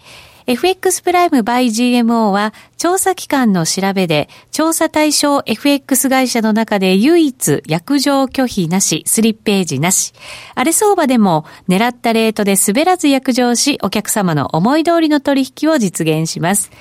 [0.45, 10.13] FX プライム by GMO は調査機関の調べで調査対象 FX 会社の中で唯一約定拒否なし、スリッページなし。
[10.55, 16.71] 荒れ相場でも狙ったレートで滑らず約定しお客様の思い通りの取引を実現します。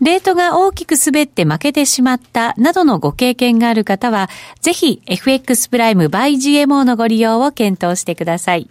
[0.00, 4.30] レートが大きく滑って負けてしまったなどのご経験がある方は、
[4.60, 8.68] ぜひ FX プライム by GMO のご利用を検討してください。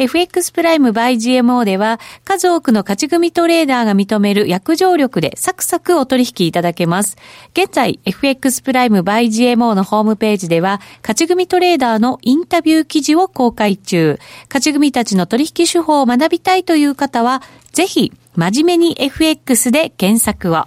[0.00, 7.18] FX プライム by GMO では数多くの勝ち組トレーダーが認める約定力でサクサクお取引いただけます。
[7.52, 14.18] 現在 FX プライム by GMO のホームページでは勝ち組トレーダーのインタビュー記事を公開中。
[14.48, 20.66] 勝ち組たちの取引手法を学びたいという方はぜひ真面目に FX で検索を。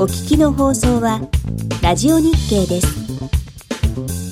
[0.00, 1.20] お聞きの放送は
[1.82, 4.27] ラジオ日経です。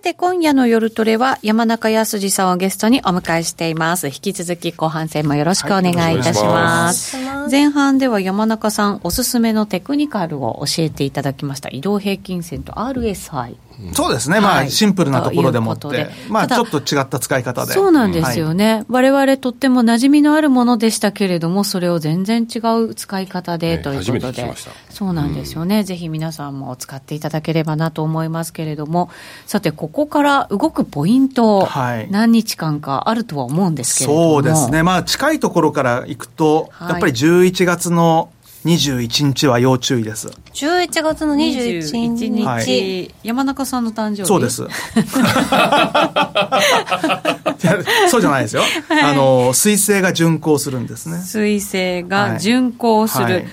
[0.00, 4.08] て、今夜の夜トレは山中康二さんをゲストにお迎えしています。
[4.08, 7.16] 引き続き後半戦もよろしくお願いいたします。
[7.16, 11.68] はい、前半では山中さんおすすめのテクニカルを教えていただきました。
[11.68, 13.56] 移動平均線と RSI。
[13.92, 17.72] そうですね、まあ、シンプルなところでもって、まあ、ちょっと違った使い方で。
[17.72, 18.84] そうなんですよね。
[18.88, 24.54] われわれとっても馴染みのあるものでしたけれども、それを全然違う使い方で、ということで。
[24.90, 29.10] そうなんですよね、ぜひ皆さんも使っていただければなと思いますけれども、
[29.46, 34.32] さて、ここから動くポイント、はい、何日間かあるとは思うんですけれども。
[34.34, 38.30] そうですね、まあ、近いところからいくと、やっぱり11月の
[38.64, 40.28] 21日は要注意です。
[40.52, 44.66] 11月の21日、はい、山中さんの誕生日そうです。
[48.10, 48.62] そうじゃないですよ。
[48.88, 51.18] はい、あの、水星が巡行するんですね。
[51.18, 53.24] 水星が巡行する。
[53.24, 53.44] はい、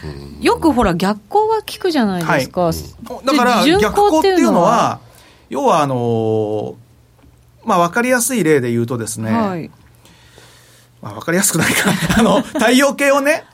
[0.41, 2.71] よくほら、逆行は聞くじゃないですか。
[3.23, 4.99] だから、逆行っていうのは、
[5.49, 6.75] 要はあの
[7.67, 9.29] まあ、わかりやすい例で言うとですね、
[11.01, 13.45] まあ、わかりやすくないか あの、太陽系をね、はい、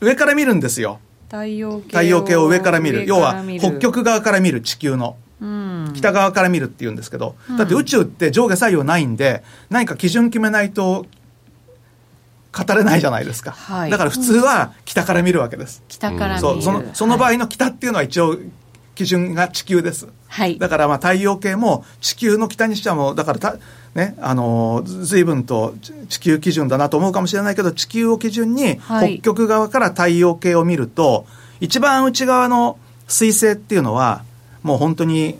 [0.00, 1.00] 上から見るんですよ。
[1.28, 3.06] 太陽系太陽系を上から見る。
[3.06, 5.16] 要は、北極側から見る地球の。
[5.40, 11.06] うん、北側から見るっていうんですけど、だって宇宙って上下左右ないんで、何か基準決めないと
[12.52, 18.38] 語れないじゃないですか、はい、だから普通は北から見るわけです、北からそうそのその場合の北っていうのは一応
[18.94, 23.56] 基準が地球です、はい、だからまあ太陽系も地球の北にしてはもうだからた
[23.94, 25.74] ね、あの随分と
[26.08, 31.20] 地球基準だなと思うかもしれないけど地球を基準に北極側から太陽系を見ると、は
[31.60, 32.78] い、一番内側の
[33.08, 34.22] 彗星っていうのは
[34.62, 35.38] もう本当に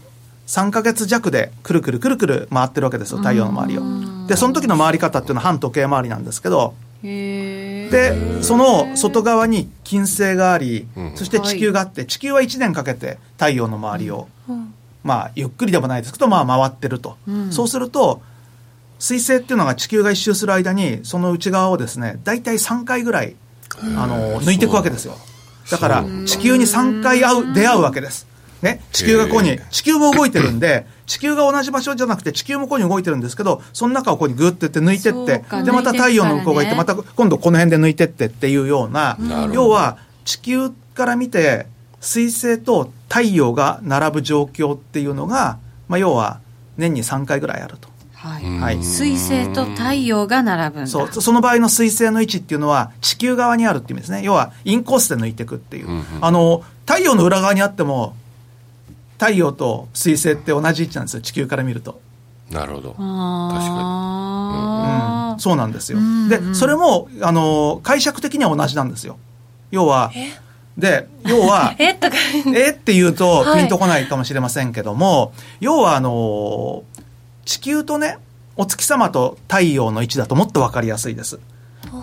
[0.48, 4.26] 3か月弱でくるくるくるくる回ってるわけですよ太陽の周りを。
[4.26, 6.74] でその時の回り方っていうのは反時計回りなんですけど。
[7.02, 14.28] でその外側に金星があり、そして地球があって、地球は1年かけて太陽の周りを、
[15.02, 17.16] まあゆっくりでもないですけど、まあ、回ってると、
[17.50, 18.20] そうすると
[19.00, 23.34] 彗星っていうのが地球が一周する間にその内側をですね大体3回ぐらい
[23.96, 25.16] あの抜いていくわけですよ。
[25.70, 25.78] だ。
[25.78, 28.30] から地球に3回会う出会うわけです。
[28.62, 39.16] ね、地球がここに、地球も動いてるんで、地球が同じ場所じゃなくて、地球もここに動いてるんですけど、その中をここにぐってって抜いてって、で、また太陽の向こうがいて、また今度この辺で抜いてってっていうような、
[39.52, 39.96] 要は、
[40.26, 41.66] 地球から見て、
[42.00, 46.40] 水星と太陽が並ぶ状況っていうのが、まあ、要は
[46.76, 47.89] 年に3回ぐらいあると。
[48.22, 51.08] はい、はい、水星と太陽が並ぶそう。
[51.10, 54.22] その場合の水星の位置っていうのは地球側にあるっていう意味ですね。
[54.22, 58.14] 要はインコースで抜いていくっていう、うんうん、あの太陽の裏側にあっても
[59.18, 61.22] 太陽と水星って同じ位置なんですよ。
[61.22, 61.98] 地球から見ると。
[62.50, 62.88] なるほど。
[62.90, 63.04] 確か
[65.30, 65.98] に、うん、そうなんですよ、
[66.28, 69.18] でそれもあの解釈的には同じなんですよ。
[69.70, 70.10] 要は
[70.76, 71.94] で要は え？
[71.94, 72.16] とか。
[72.54, 72.70] え？
[72.70, 76.82] って言うとピンとこないかもしれませんけども、はい、要はあの
[77.44, 78.18] 地球とね
[78.56, 81.38] お月様と太陽の位置だともっと分かりやすいです。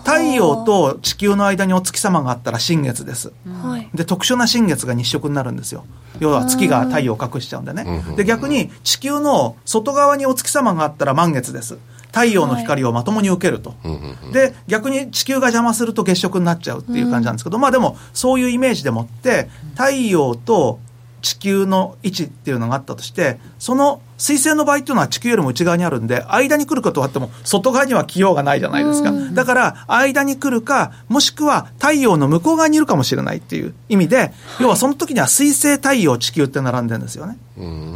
[0.04, 3.32] 太陽と地球の間にお月様があったら新月です、
[3.62, 5.84] はい、で特殊な新月が日食になるんですよ。
[6.18, 8.02] 要は月が太陽を隠しちゃうんでね。
[8.16, 11.78] で逆に地球の外側にお月様があったら満月です。
[12.08, 20.80] 太陽の光をまともに受けると、はい、で逆に地球が邪魔すると月食になっちゃうっていう感じなんですけど、うん、まあでもそういうイメージでもって太陽と
[21.20, 37.38] 地球の位置っていうのがあったとしてその水星の場合っていうのは地球よりも内側にあるんで間に来ることがあっても外側には来ようがないじゃないですか、だから間に来るかもしくは太陽の向こう側にいるかもしれないっていう意味で、要はその時には水星太陽地球って並んでるんですよね、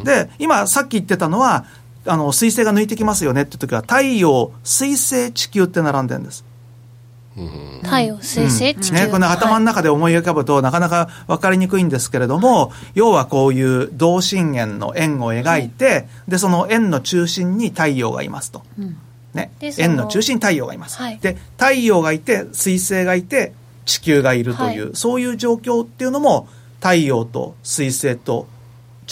[0.05, 1.67] で今さっき言ってたのは
[2.07, 6.45] あの水星が抜いてきますよねって時は太陽水星地球って並んでるんです
[7.83, 18.63] 太陽、水星、地球、ね、この頭の中で思い浮かぶと、なかなか分かりにくいんですけれども、要はこういう同心円の円を描いて、で、その円の中心に太陽がいますと。
[19.35, 20.99] ね、円の中心に太陽がいます。
[20.99, 23.55] はい、で、太陽がいて、水星がいて、
[23.87, 26.49] 地球がいるという、はい、そういう状況っていうのも、
[26.81, 28.47] 太陽と水星と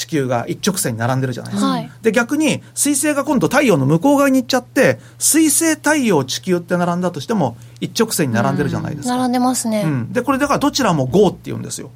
[0.01, 1.71] 地球が一直線に並んでるじゃないですか。
[1.71, 9.17] はい、で、逆に水星が今度太陽の向こう側に行っちゃって、水星、太陽、地球って並んだとしても、一直線に並んでるじゃないですか。
[9.17, 9.83] 並んでますね。
[9.85, 10.13] うん。
[10.13, 11.91] で、これだからどちらも GO って言うんですよ。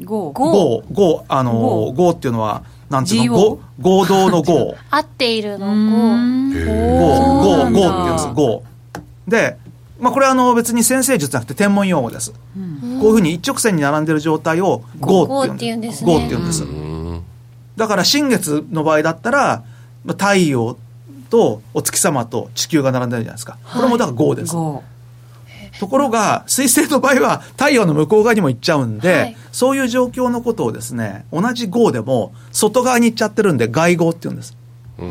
[0.00, 0.32] GO。
[0.32, 0.84] GO。
[0.92, 1.24] GO。
[1.28, 4.76] あの、GO っていうのは、なんつうの、合合同の GO。
[4.90, 6.60] 合っているの GO。
[7.40, 7.40] GO。
[7.42, 7.56] GO。
[7.56, 8.28] GO って言うんです。
[8.34, 8.62] GO。
[9.26, 9.56] で、
[9.98, 16.04] まあ、これはあの別に先生術じゃなくて天文用語です、うん、こういうふうに一直線に並んでる状態を GO って言うんです。
[16.04, 16.64] GO って言うんです。
[17.76, 19.64] だから新月の場合だったら、
[20.06, 20.76] 太陽
[21.30, 23.58] とお月様と地球が並んでるじゃないですか。
[23.72, 24.56] これもだから GO です。
[24.56, 24.82] は
[25.74, 34.56] い、ところが、水星の場合は太陽の向こう側にも行っちゃうんで、はい、そういう状況のことをですね、同じ GO でも外側に行っちゃってるんで外 GO って言うんです。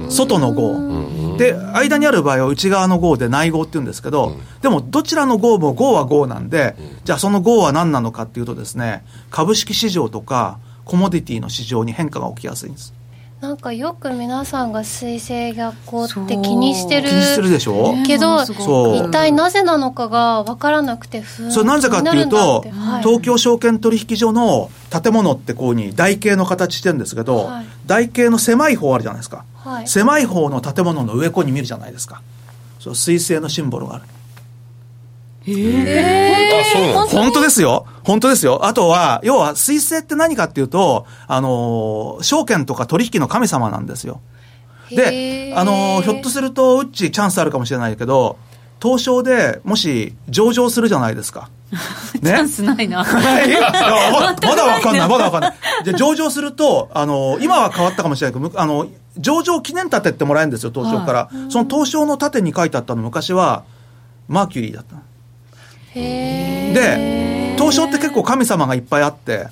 [0.09, 1.37] 外の号。
[1.37, 12.93] で間にある場合は内側の号で内号って言うんですけど、でもどちらの号も号は号なんで、じゃあその号は何なのかっていうとですね株式市場とかコモディティの市場に変化が起きやすいんです
[13.45, 17.93] なんかよく皆さんが水星逆行って気にしてる気にするでしょ？
[18.03, 32.23] けど一体なぜなのかが分からなくてそれなぜかっていうと、はい、東京証券取引所の建物ってこうに台形の形してるんですけど、はい、台形の狭い方あるじゃないですか、はい、狭い方の建物の上こに見るじゃないですか。
[32.79, 34.05] そう水星のシンボルがある
[35.47, 37.85] えー、本当ですよ。
[38.03, 38.65] 本当ですよ。
[38.65, 44.21] あとは、要は、水星って何かっていうと、あの、証券とか取引の神様なんですよ。
[44.89, 48.37] で、あの、ひょっとすると、うっちチャンスあるかもしれないけど、
[48.81, 51.49] 東証でもし上場するじゃないですか。
[52.21, 53.03] ね、チャンスないな。
[53.03, 55.53] まだわかんない、まだわかんない。
[55.83, 58.87] で、上場すると、あの、今は変わったかもしれないけど、あの、
[59.17, 61.19] 上場記念立てってもらえるんですよ、東証から。
[61.19, 63.63] はい、その東証の盾に書いてあったの昔は、
[64.27, 64.97] マーキュリーだった。
[65.95, 69.47] で東証って結構神様がいっぱいあって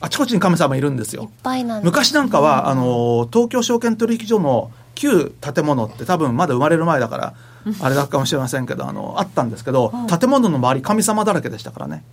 [0.00, 1.30] あちこちに神様いるんですよ。
[1.84, 7.34] 昔なんかはあの東京証券取引所の旧建物って多分まだ生まれる前だから
[7.80, 12.04] あれだかもしれませんけどあのあったんですけど、建物の周り神様だらけでしたからね。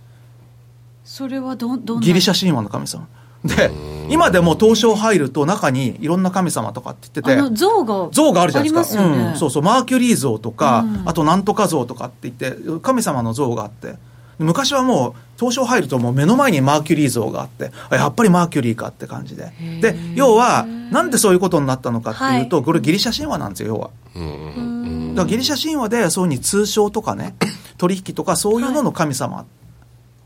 [1.04, 3.06] それはどどギリシャ神話の神様
[3.44, 3.70] で
[4.08, 9.62] 今でも東証入ると中にいろんな神様とかって言ってて像が像があるじゃないですか、ね、うん、そうそう。
[9.62, 13.94] マーキュリー像とか、うん、あとなんとか像とかって言って神様の像があって。
[14.38, 19.50] 昔はもう東証入るともう目の前にマーキュリー像があってやっぱりマーキュリーかって感じで。
[19.80, 23.90] で要はなんでそういうことになったのかっていうと、はい、これギリシャ神話なんですよ要は。
[24.14, 27.34] だからギリシャ神話でそういうふうに通商とかね
[27.78, 29.46] 取引とかそういうのの神様、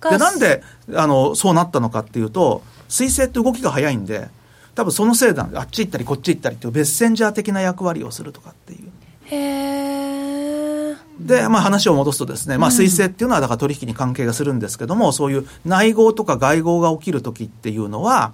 [0.01, 0.63] はい、でなんで
[0.95, 4.29] あのそうなったのかっていうと彗星って動きが速いんで
[4.75, 8.91] 多分そのせいであっち行ったりこっち行ったりっていうベッセンジャー的な役割をするとかっていう。
[9.27, 18.33] へで、まあ、話を戻すとですね、まあ、彗星っていうのはだから取引に関係がするんですけども、そういう内合とか外合が起きる時っていうのは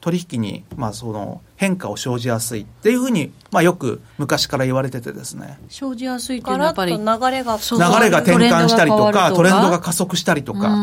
[0.00, 5.58] 取引に、まあ、その変化を生じやすいっていうふうに、まあ、よく昔から言われててですね。
[5.68, 10.76] 生じやすいっていうのはやっぱり流れが流れが転換したりとかトレンドが加速したりとか。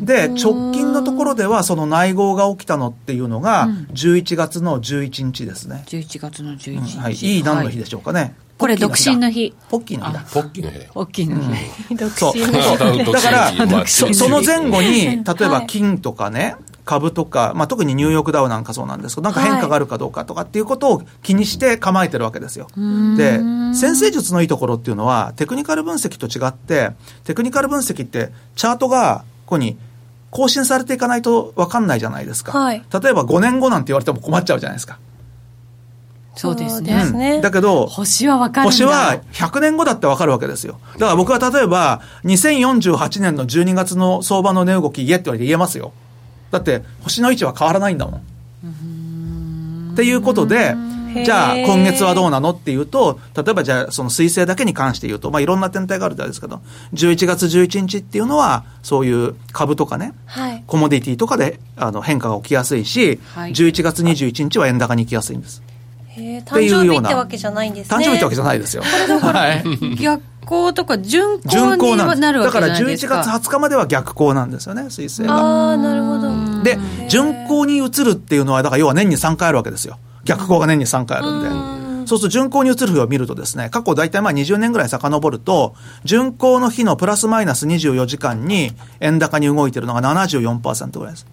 [0.00, 8.32] で直近のところではその内合が起きたのっていうのが11月の11日ですね、うん、11月の11日、うん、はい、いい何の日でしょうかね、はい。
[8.60, 9.54] これ独身の日。
[9.70, 10.20] ポッキーの日だ。
[10.32, 10.86] ポッキーの日。
[10.92, 11.94] ポッキーの日。
[11.96, 13.04] 独身の日。
[13.12, 16.56] だから、その前後に、例えば金とかね、
[16.90, 22.66] 株とか、まあ、特にニューヨークダウなんかそうなんですけど、なんか変化があるかどうかとかっていうことを気にして構えてるわけですよ。
[23.16, 23.38] で、
[23.74, 26.90] 先生術のいいところっていうのは、テクニカル分析と違って、
[27.22, 29.78] テクニカル分析って、チャートがここに
[30.32, 32.58] 更新されていかないと分かんないじゃないですか。
[32.58, 34.98] はい、例えば5年後なんて言われても困っちゃうじゃないですか。
[36.34, 37.34] そうですね。
[37.34, 40.80] うん、だけど、星は分かる星は100年後だって分かるわけですよ。
[40.94, 45.92] だから僕は例えば、2048年の12月の相場の値動き言えって言われて言えますよ。
[46.50, 48.20] だって星の位置は変わらないんだもん。
[49.92, 50.74] っていうことで、
[51.24, 56.60] じゃあ今月はどうなのっていうと、例えばじゃあその彗星だけに関して言うと、まあいろんな天体があるんですけど、
[56.94, 65.62] 11月11日っていうのは、そういう株とかね、はい、コモディティとかであの変化が起きやすいし、はい、11月21日は円高に行きやすいんです。
[66.16, 67.96] 誕生日ってわけじゃないんですね。
[67.96, 68.82] 誕生日ってわけじゃないですよ。
[68.82, 69.96] はい。
[69.96, 73.14] 逆行とか順行になるわけじゃないですか。
[73.14, 75.34] だから11月20日までは逆行なんですよね、水星が。
[75.34, 76.62] ああ、なるほど。
[76.62, 79.98] で、順行に移るっていうのは、だから要は年に3回あるわけですよ。
[80.24, 81.48] 逆行が年に3回あるんで。
[81.48, 91.26] んそうすると順行に移る日を見るとですね、過去大体まあ20年ぐらい遡ると、順行の日のプラスマイナス24時間に円高に動いてるのが74%ぐらいです。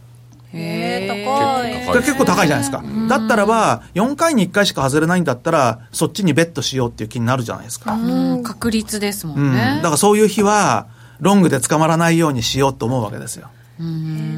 [0.53, 2.01] へえ高い。
[2.01, 2.83] 結構高いじゃないですか。
[3.09, 7.97] だったらば4回に1回しか外れないんだったらそっちにベットしようっていう気になるじゃないですか。
[8.43, 10.87] 確率ですもんね、うん、だからそういう日は
[11.19, 13.49] ロングで捕まらないようにしようと思うわけですよ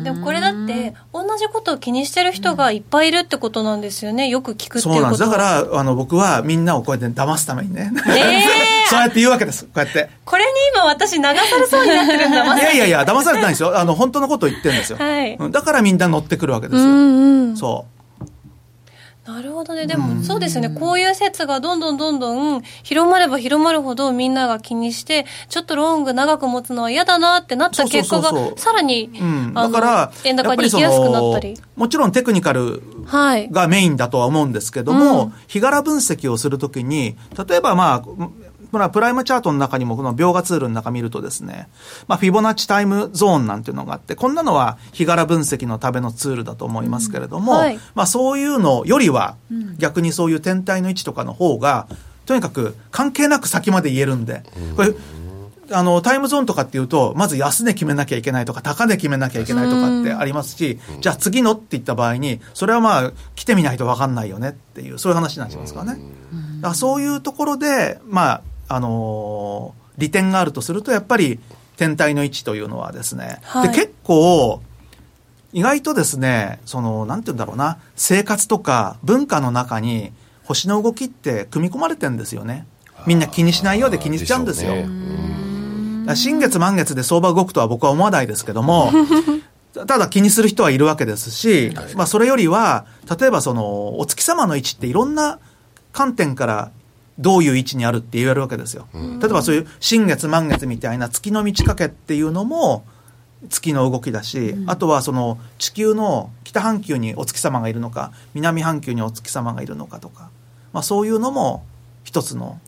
[0.03, 4.27] でもこれだって同じことを気にしてる人がいっぱいいるってことなんですよね。
[4.27, 4.93] よく聞くっていうこと。
[4.93, 5.21] そうなんです。
[5.21, 7.99] だからあの僕はみんなをこうやって騙すためにね、え。
[7.99, 9.65] ー、 そうやって言うわけです。
[9.65, 10.09] こうやって。
[10.25, 12.59] これに今私流されそうになってるんだ。
[12.59, 13.79] いやいやいや騙されてないですよ。
[13.79, 17.98] あの本当のことを言ってるんですよ、はい、だからみんな乗ってくるわけですよ、うんうん、そう
[19.29, 19.85] なるほどね。
[19.85, 20.69] でも、そうですよね。
[20.69, 31.55] こういう説がどんどんどんどん広まれば広まるほどみんなが気にして、ちょっとロング長く持つのは嫌だなってなった結果が、さらに、うん、だから、円高に行きやすくなったり。
[31.75, 32.81] もちろんテクニカル
[33.51, 37.15] がメインだとは思うんですけども、はいうん、日柄分析をするときに、
[37.47, 38.29] 例えばまあ、
[38.71, 41.69] まあ、プライムチャートの中にもこの描画ツールの中見るとですね、
[42.07, 49.37] まあ、フィボナッチタイムゾーンなんていうのがあって、こんなのは日柄分析のためのツールだと思いますけれども、うんはい、まあ、そういうのよりは、
[49.77, 51.87] 逆にそういう天体の位置とかの方が、
[52.25, 54.43] とにかく関係なく先まで言えるんで、
[54.75, 54.93] これ、
[55.71, 66.01] あの、タイムゾーンとかっていうと、まず安値決めなきゃいけないとか、高値決めなきゃいけないとかってありますし、じゃあ次のって言った場合に、それはまあ、来てみないと分かんないよねっていう、そういう話になっちゃいますからね。
[66.57, 71.39] だからそういうところで、まあ、あのー、利点があるとすると、やっぱり
[71.75, 74.61] 天体の位置というのはですね、はい、で結構、
[75.51, 80.11] 意外とですね、その、なんて言うんだろうな、生活とか文化の中に
[80.43, 82.65] 星の動きって組み込まれてるんですよね。
[83.05, 84.73] みんな気にしないようで気にしちゃうんですよ。
[86.15, 88.91] 新月満月で相場動くとは僕は思わないですけども、
[89.73, 92.85] ただ気にする人はいるわけですし、まあそれよりは、
[93.19, 95.39] 例えばその、お月様の位置っていろんな
[95.93, 96.71] 観点から
[97.19, 98.87] どういう位置にあるって言えるわけですよ。
[98.93, 102.85] 例えばそういう新月満月みたいな月の満ち欠けっていうのも
[103.49, 110.29] 月の動きだし、あとはその地球の北半球にお月様がいるのか南半球にお月様がいるのかとか、
[110.71, 111.65] まあ、そういうのも
[112.03, 112.59] 一つの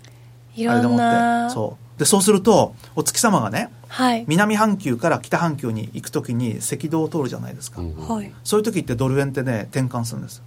[0.58, 2.00] あれでもってそう。
[2.00, 10.42] でそうするとお月様がね、はい、南半球から北半球に行く時に赤道を通るじゃないですか、はい、そういう時ってドル円ってね転換するんです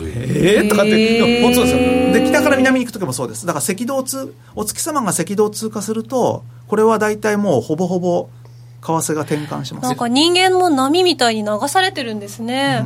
[0.00, 1.78] ええー、とかって、本当ですよ。
[2.12, 3.46] で、北から南に行く時もそうです。
[3.46, 8.28] だから赤道通、お月様が赤道を通過すると、これは大体もうほぼほぼ
[8.82, 9.84] 為替が転換します。
[9.84, 12.84] なんか人間も波みたいに流されてるんですね。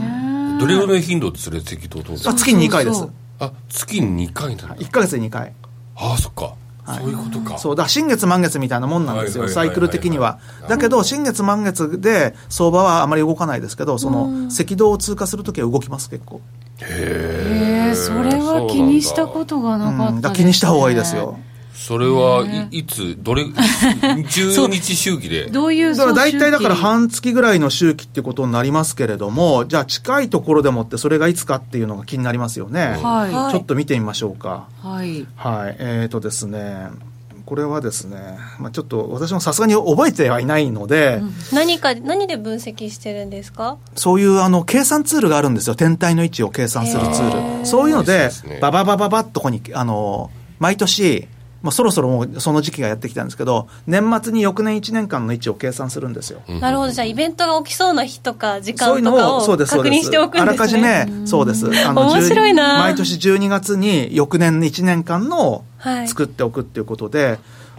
[0.61, 3.07] どれぐらい頻度でそれ赤道通るあ、月に2回です。
[3.39, 5.53] あ、月に2回なの ?1 か月に2回。
[5.97, 6.55] ああ、そっか。
[6.99, 7.59] そういうことか。
[7.59, 10.39] そう、だ新月満月みたいなもんなんですよ、サイクル的には。
[10.69, 16.41] だけど、新月満月で相場はあまり動かないですけど、その赤道を通過するときは動きます、結構。
[16.83, 21.39] へえそれは気にしたことがなかった、ね、気にした方がいいですよ。
[21.81, 23.17] それはいいつ？
[23.19, 23.45] どれ？
[23.49, 25.47] 10日周期で。
[25.47, 34.69] どういうだから大体だから半月ぐらいの周期ってことになりますけれどもじゃあ近いところでもってそれがいつかっていうのが気になりますよね、はい、ちょっと見てみましょうか。
[34.83, 36.91] はい、はい、えっ、ー、とですね
[37.51, 43.77] これはですね、まあ、ちょっと私もさすがに覚えてはいないので、うん、何か何で分析してるんですか？
[43.97, 45.75] そういうあの計算ツールがあるんですよ。
[45.75, 47.67] 天体の位置を計算するツール。
[47.67, 48.31] そういうので、
[48.61, 50.31] バババババッとここにあの
[50.61, 51.27] 毎年
[51.63, 56.43] もうそろそろもうその時期がやってきたんですけど、年末に翌年1年間の位置を計算するんですよ。
[56.61, 61.67] なるほど、じゃあ、イベントが起きそうな日とか、時間とかを確認しておくんです、ね、あらかじめ、そうです。
[61.87, 65.65] あの面白いな毎年12月に翌年の1年間の
[66.07, 67.39] 作っておくっていうことで、はい、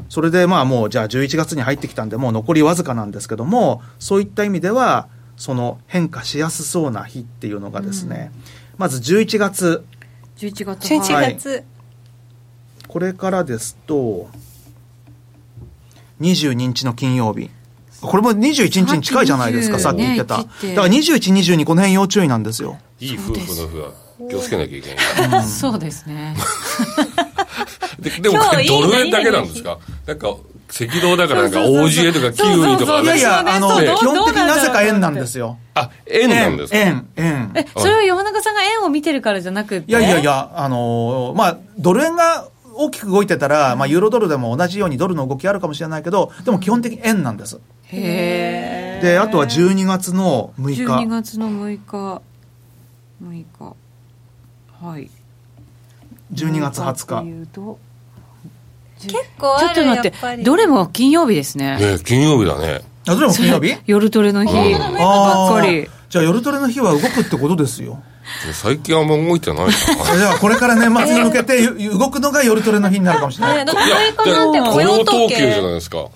[0.09, 5.07] それでまあもう、じゃあ11月に入ってきたんで、もう残りわずかなんですけども、そういった意味では、
[5.37, 8.41] その変化しやすそうな日っていうのがですね、うん、
[8.77, 9.83] まず11月。
[10.37, 10.93] 11月。
[10.93, 11.63] 11月。
[12.91, 14.27] はいこれからですと、
[16.19, 17.49] 22日の金曜日。
[18.01, 20.37] これも21日に近いじゃないですか、さっき言ってた。
[20.37, 20.47] だか
[20.81, 22.77] ら21、22、この辺要注意なんですよ。
[22.99, 23.91] いい夫婦の夫は
[24.29, 24.93] 気をつけなきゃいけ
[25.27, 25.45] ない。
[25.47, 26.35] そうですね。
[27.99, 29.77] ででもこれドル円だけなんですか？
[30.07, 35.57] なんか赤道だからなんか OGA とかキウイとかいやいや、あの、基本的になぜか円なんですよ。
[35.75, 36.77] あ、円なんですか？
[36.79, 37.51] 円、円。
[37.55, 39.91] え、それは山中さんが円を見てるからじゃなくて？
[39.91, 47.59] いやいやいや、あの、まあ、ドル円が大きく動いてたら、まあ、ユーロドルでも同じようにドルの動きあるかもしれないけど、でも基本的に円なんです。
[47.85, 50.83] へで、あとは12月の6日。
[50.83, 52.21] 12月の6日。
[53.23, 53.75] 6日。
[54.81, 55.09] はい。
[56.33, 57.77] 12月20日。
[59.01, 61.77] 結構ちょっと待って、どれも金曜日ですね。
[61.77, 62.81] ね金曜日だね。
[63.07, 63.75] あ、どれも金曜日？
[63.87, 65.89] 夜トレの日ばっかり。
[66.09, 68.03] じゃあ夜トレの日は動くってことですよ。
[68.53, 73.55] 最近あんま動いてないじゃあこれから年末に向けて動くのが夜トレの日になるかもしれない。
[73.55, 73.81] いや、だって
[74.59, 75.35] 雇用統計。
[75.37, 76.07] じゃないですか。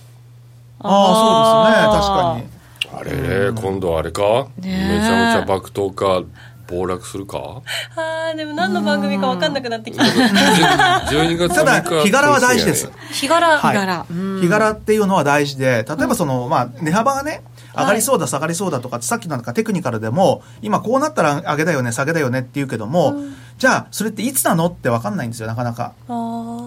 [0.80, 2.42] ああ、
[2.90, 3.26] そうですね、確かに。
[3.38, 4.48] あれ、今度あれか？
[4.58, 6.24] めちゃめちゃ爆投か
[6.68, 7.62] 暴落するか？
[7.96, 10.04] ああでも何の番組か分かんなくなってきた。
[10.04, 12.92] 12月ただ日柄は大事です。
[13.12, 14.06] 日柄、日柄。
[14.42, 17.44] 日柄っていうのは大事で例えばその、まあ、値幅がね
[17.78, 25.94] 上がりそうだ、下がりそうだとかさっきなんかテクニカルでも今こうなったら上げだよね下げだよねって言うけども、うん、じゃあそれっていつなのって分かんないんですよなかなか。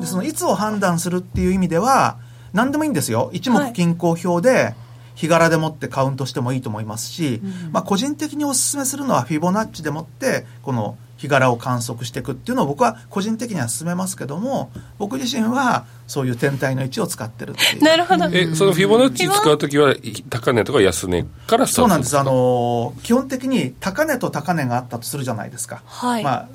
[0.00, 2.18] でそのいつを判断するっていう意味では
[2.52, 3.30] 何でもいいんですよ。
[3.32, 4.74] 一目均衡表で、
[5.14, 17.82] 日柄でもってカウントしてもいいと思いますし、うん、まあ、個人的にお勧めするのはフィボナッチでもってこの日柄を観測していくっていうのを僕は個人的には進めますけども僕自身はそういう天体の位置を使ってるっていう。
[17.82, 18.24] なるほど。
[18.32, 19.94] えそのフィボナッチ使う時は
[20.30, 22.18] 高値とか安値からスタートそうなんです。
[22.18, 26.24] あの基本的に高値と高値があったとするじゃないですか、はい。
[26.24, 26.48] まあ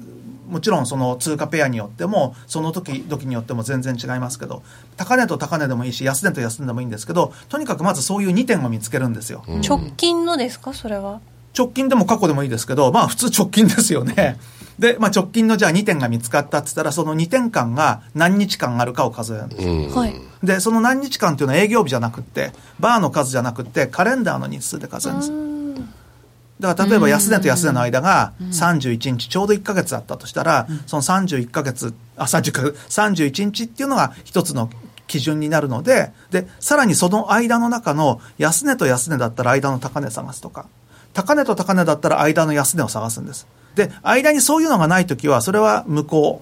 [0.50, 4.62] もちろんその通貨ペアによってもその時時によっても全然違いますけど
[4.98, 10.74] 高値と高値でもいいし安値と安値でもいいんですけどとにかくまずそういう2点を見つけるんですよ、うん、直近のですか？
[10.74, 11.22] それは
[11.58, 14.38] 直近でも過去でもいいですけどまあ普通直近ですよね。
[14.80, 19.68] で、まあ、直近のじゃあ2点が見つかったっつったらその2点間が何日間あるかを数えるんです。
[19.68, 25.54] よ、はい、でその何日間っていうのは営業日じゃなくてバーの数じゃなくてカレンダーの日数で数えるんです。
[26.60, 34.70] だから例えば安値と安値の間が31日、ちょうど1か月あったとしたら、その31か月、あ、30か月、31日っていうのが一つの
[35.08, 40.68] 基準になるので、で、さらにその間の中の安値と安値だったら間の高値探すとか、
[41.14, 43.48] 高値と高値だったら間の安値を探すんです。
[43.76, 46.42] で、間にそういうのがないときは、それは無効。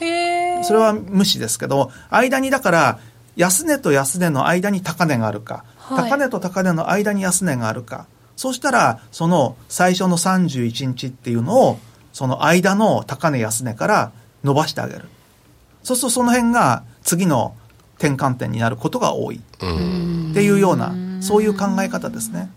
[0.00, 2.98] へそれは無視ですけど、間にだから、
[3.36, 8.06] 安値と安値の間に高値があるか、はい、高値と高値の間に安値があるか、
[8.36, 11.78] そうしたら、その最初の31日っていうのを、
[12.12, 14.12] その間の高値安値から
[14.44, 15.08] 伸ばしてあげる。
[15.82, 17.54] そうするとその辺が次の
[17.98, 19.36] 転換点になることが多い。
[19.36, 22.50] っていうような、そういう考え方ですね。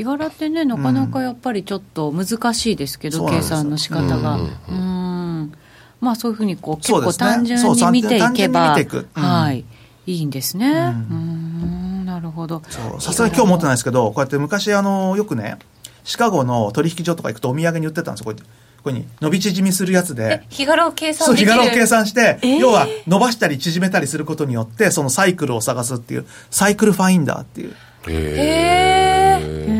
[0.00, 4.38] 日柄ってね、なかなかやっぱりちょっと難しいですけど、計算の仕方が。
[4.68, 5.52] うん。
[6.00, 8.78] まあそういうふうにこう、結構単純に見ていけば、
[9.12, 9.64] はい、
[10.06, 10.70] いいんですね。
[11.10, 12.06] うん。
[12.06, 12.62] なるほど。
[12.98, 15.58] さすがに今日持ってないですけどこうやって昔あのよくね
[16.02, 18.24] シカゴの取引所とか行くとお土産に売ってたんですよ。
[18.24, 18.44] こうやって
[18.78, 20.44] ここに伸び縮みするやつで。
[20.48, 27.74] 日柄を計算そう日柄を計算して、えー、要は伸ばしたり縮めたりすることによってそのサイクルを探すっていうサイクルファインダーっていう。
[28.08, 28.70] へ
[29.76, 29.79] え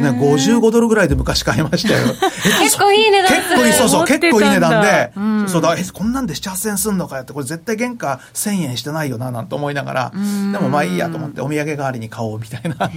[0.00, 2.14] 僕ね、55ドルぐらいで昔買いましたよ。
[2.60, 10.12] 結構いい値段結構いい、そうそう、結構いい値段で、うん、そうだ、え、こんなんで7、8000円すんのかよって、これ絶対原価1000円してないよな、なんて思いながら、
[10.52, 12.90] でもまあいいやと思って、お土産代わりに買おうみたいな。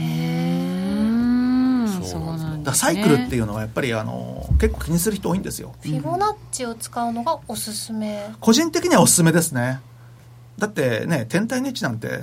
[2.04, 5.74] そうなんだ、サイクルっていうのはやっぱりあの結構気にする人多いんですよ。
[5.82, 8.30] フィボナッチを使うのがおすすめ。
[8.40, 9.80] 個人的にはおすすめですね。
[10.58, 12.20] だってね天体の位置なんて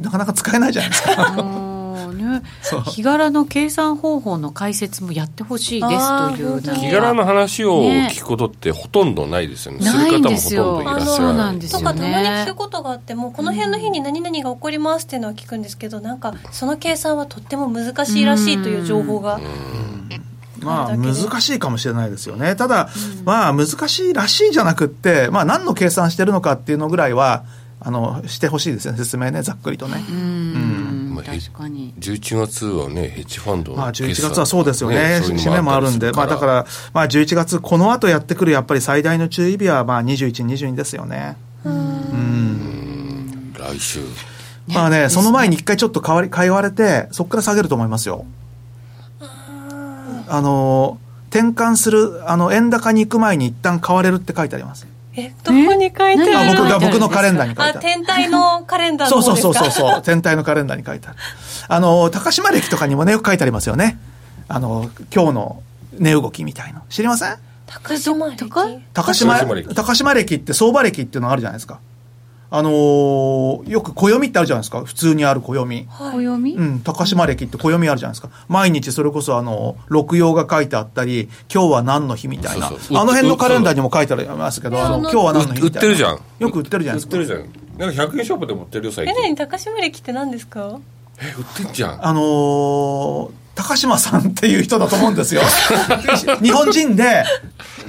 [0.00, 1.67] なかなか使えないじゃないですか
[2.12, 9.72] 日柄の計算方法の解説もやってほしいですという日柄の話を聞くことってほとんどないですよ。
[9.72, 19.40] ね、ね、する方もほとんどいらっしゃらないとかたまに聞くことがあってもこの辺の日に何々が起こりますっていうのは聞くんですけどなんかその計算はとっても難しいらしいという情報が。
[20.60, 22.56] まあ難しいかもしれないですよね。
[22.56, 22.88] ただ、
[23.24, 27.44] まあ難しいらしいじゃなくって、まあ何の計算してるのかっていうのぐらいは、
[27.80, 30.04] あのしてほしいですね、説明ね、ざっくりとね。
[30.08, 30.77] うん、
[31.26, 41.36] まあ、確かに11月はね、ヘッジファンドまあ、11月はそうですよね、締めもあるんで、まあ、だから、まあ、11月、この後やってくるやっぱり最大の注意日は、まあ、21、22ですよね。
[41.64, 43.54] うん。
[43.58, 44.00] 来週。
[44.68, 48.26] まあね、その前に一回ちょっと変わり、変われて、そこから下げると思いますよ。
[50.28, 50.98] あの、
[51.30, 54.86] 転換する、あの、円高に行く前に一旦買われるって書いてあります。
[55.16, 57.78] え、どこに書いてあるあ僕が、僕のカレンダーに書いてある。
[57.78, 61.16] あ、天体のカレンダーそうそうそうそうそう、 天体のカレンダーに書いてある。
[61.68, 63.98] あの、高島歴とかにもね、よく書いてありますよね。
[64.48, 65.62] あの、今日の
[65.98, 66.80] 値動きみたいの。
[66.88, 67.36] 知りません？
[67.66, 68.36] 高島歴
[68.94, 69.38] 高島、
[69.74, 71.80] 高島歴って相場歴っていうのがあるじゃないですか。
[72.50, 74.82] あのー、よく暦ってあるじゃないですか。
[74.84, 75.86] 普通にある暦。
[75.86, 78.30] 暦、うん、高島暦って暦あるじゃないですか。
[78.48, 82.68] 毎日それこそあの、六曜が書いてあったり、今日は何の日みたいな。
[82.68, 85.88] そうそうあの辺のカレンダーにも書いてありますけど、あの、今日は何の日みたいな。
[85.88, 86.18] 売ってるじゃん。
[86.38, 87.18] よく売ってるじゃないですか。
[87.18, 87.88] 売ってるじゃん。
[87.88, 89.14] なんか100円ショップでも売ってるよ、最近。
[89.14, 90.78] え、何高島暦って何ですか？
[91.20, 92.06] え、売ってんじゃん。
[92.06, 95.42] あのー、高島さんっていう人だと思うんですよ。
[96.40, 97.24] 日本人で、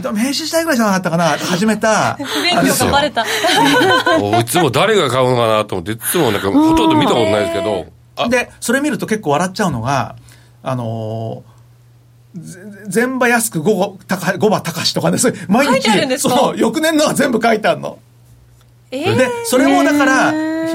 [0.04, 2.16] 明治時代ぐらいじゃなかったかな、始めた。
[2.16, 3.24] 不勉強がバレた。
[3.24, 7.86] いつも誰が買うのかなと思って、いつもなんかほとんど見たことないですけど。
[8.30, 10.16] で、それ見ると結構笑っちゃうのが、
[10.64, 12.40] あのー、
[12.88, 13.64] 全場安く5
[14.08, 15.32] 高5場高しとかです。
[15.48, 18.00] 毎日、そう、翌年のは全部書いてあるの。
[18.92, 20.34] えー、で、それもだから、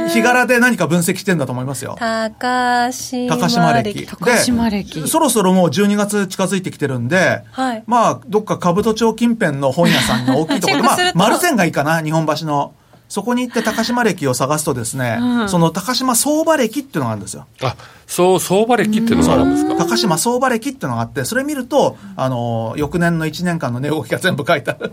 [0.08, 1.96] 日柄で何か分析してんだと思いますよ。
[1.98, 4.06] 高島高島歴。
[4.06, 5.08] 高島歴。
[5.08, 12.72] そろそろもう12月近づいてきてるんで、はい、まあ、どっか兜町近辺の本屋さんの大きいところ で、まあ、丸線がいいかな、日本橋の。
[13.06, 17.46] そこに行って高島歴を探すとですね、うん、その高島相場歴っていうのがあるんですよ。
[17.62, 19.76] あ、そう、相場歴っていうのがあるんですか？
[19.76, 24.92] 高島相場歴っていうのがあって、それ見ると、あの、翌年の1年間の値動きが全部書いてある。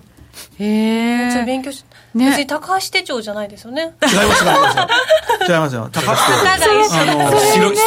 [0.60, 1.46] へえ。
[1.46, 3.82] 勉強し、ね、別に高橋手帳じゃないですよね。
[3.82, 3.90] 違い
[4.28, 5.52] ます違います。
[5.52, 5.90] 違いますよ。
[5.94, 7.78] 高橋あの、白、白い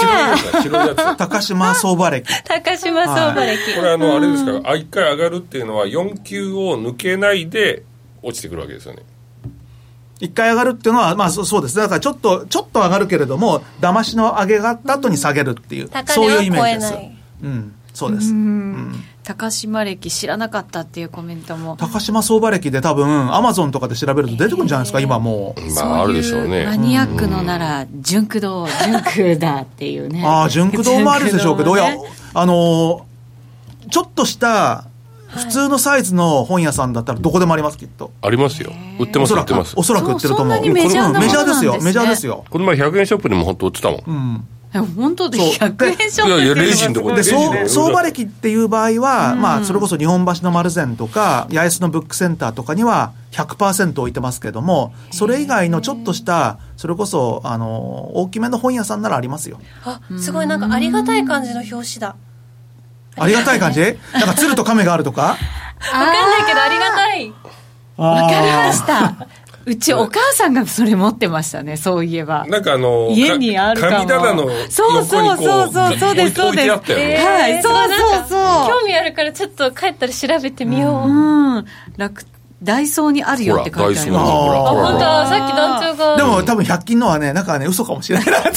[0.62, 1.16] 白いやつ。
[1.16, 2.26] 高島相場歴。
[2.45, 3.74] 高島相場歴。
[3.74, 7.82] これあの、あれですか、一回上がるっていうのは4級を抜けないで
[8.22, 9.03] 落ちてくるわけですよね。
[10.20, 11.76] 一回上がるっていうのは、まあそうです。
[11.76, 16.95] だからちょっと、ちょっと上がるけれども、騙しの上げがあった後に下げるっていう、そういうイメージです。
[17.42, 18.30] うん、そうです。
[18.30, 21.77] うん高島歴知らなかったっていうコメントも。
[21.79, 25.75] 高島相場歴で多分アマゾンとかで調べると出てくるんじゃないですか今もう。
[25.75, 26.66] まああるでしょうね。
[26.66, 30.22] マニアックのなら純駆動純駆だっていうね。
[30.25, 31.97] ああ純駆動もあるでしょうけど、ね、いや
[32.35, 33.07] あの
[33.91, 34.85] ちょっとした
[35.29, 38.12] 普通のサイズの本屋さんだったらどこでもありますきっと。
[38.20, 38.72] ありますよ。
[38.99, 39.72] 売ってます売ってます。
[39.79, 40.61] おそらく売ってると思う。
[40.70, 41.81] メジャーですよ。
[41.81, 42.45] メジャーですよ。
[42.51, 44.49] この前100円ショップでも本当売ってたもん、うん
[44.83, 47.22] 本当で100円ショップいやいやレジのとこで。
[47.22, 59.61] 相場歴っていう場合は、まあ、それこそ日本橋の丸善とか八重洲のブックセンターとかには100%置いてますけどもそれ以外のちょっとしたそれこそあの大きめの本屋さんならありますよ。
[59.85, 62.16] あすごいなんかありがたい感じの表紙だ。
[63.16, 63.81] ありがたい感じ？
[64.12, 65.37] なんか鶴と亀があるとか？
[65.81, 67.33] 分かんないけどありがたい。
[67.97, 69.29] わかりました
[69.67, 72.45] うちお母さんがそれ持ってましたね、そういえば。
[72.49, 73.97] なんかあの、家にあるかも。
[73.97, 76.71] 神棚のそうそうそうそう、そうです、そうです。
[76.71, 78.81] はい、そうそうそう。
[78.81, 81.09] 興味あるからちょっと帰ったら調べてみよう。
[81.09, 81.67] うん。
[81.97, 82.25] 楽
[82.62, 84.31] ダイソーにあるよって書いてあります。
[84.31, 84.35] あ、
[84.71, 86.17] 本当さっき団長が。
[86.17, 88.51] でも多分100均のはね、なんかね、嘘かもしれないなって。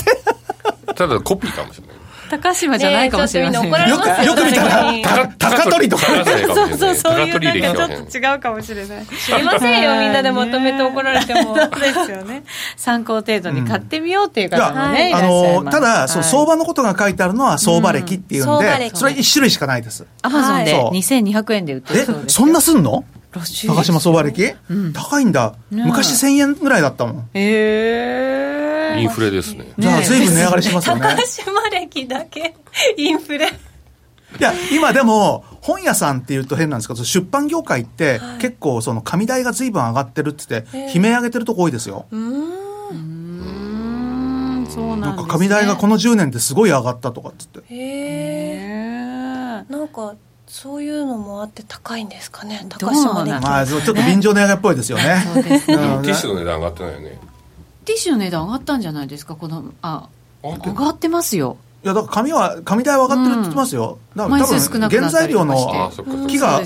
[0.93, 1.97] ただコピーかもしれない。
[2.29, 6.05] 高島じゃないかもしれません、ね、よくよく見たら高取とか。
[6.05, 9.05] そうそうそういうなんかちょっと違うかもしれない。
[9.05, 11.55] すいませんよみんなでまとめて怒られても。
[11.55, 12.43] そうですよね
[12.75, 20.05] 参考程度に買ってみようっていう方もね、あのただ、そう相場のことが書いてあるのは相場歴っていうんで、それ一種類しかないです。
[20.21, 23.03] アマゾンで2200円で売ってるそうですそんなすんの？
[23.31, 24.53] 高島相場歴、
[24.93, 27.17] 高いんだ、昔1000円ぐらいだったもん。
[27.19, 28.66] へえ
[28.97, 29.71] インフレですね。
[29.77, 31.01] じゃあ、随分値上がりしますよね。
[31.01, 32.55] 高島歴だけ、
[32.97, 33.47] インフレ。
[33.47, 33.51] い
[34.39, 42.05] や、今でも、本屋さんっていうと変なんですけど、出版業界って、結構、その、紙代が随分上がってるって言って、悲鳴上げてるとこ多いですよ。
[42.11, 42.67] うん。
[44.69, 47.59] そうなんなんか紙代がこの10年ですごい上がったとかっつって。
[47.73, 49.63] へえ。
[49.69, 50.15] なんか、
[50.47, 53.31] そういうのもあって高いんですかね、高島歴。
[53.41, 55.23] まあ、ちょっと便乗値上げっぽいですよね。
[55.33, 55.77] そうですね。
[55.77, 57.19] ティッシュの値段上がってないよね。
[57.87, 59.35] ティッシュの値段上がったんじゃないですか？
[59.35, 60.09] このあ
[60.43, 61.57] 上がってますよ。
[61.83, 65.55] いやだから紙は紙代は上がってるって言ってますよ、うん、だから多分原材料の
[66.27, 66.61] 木が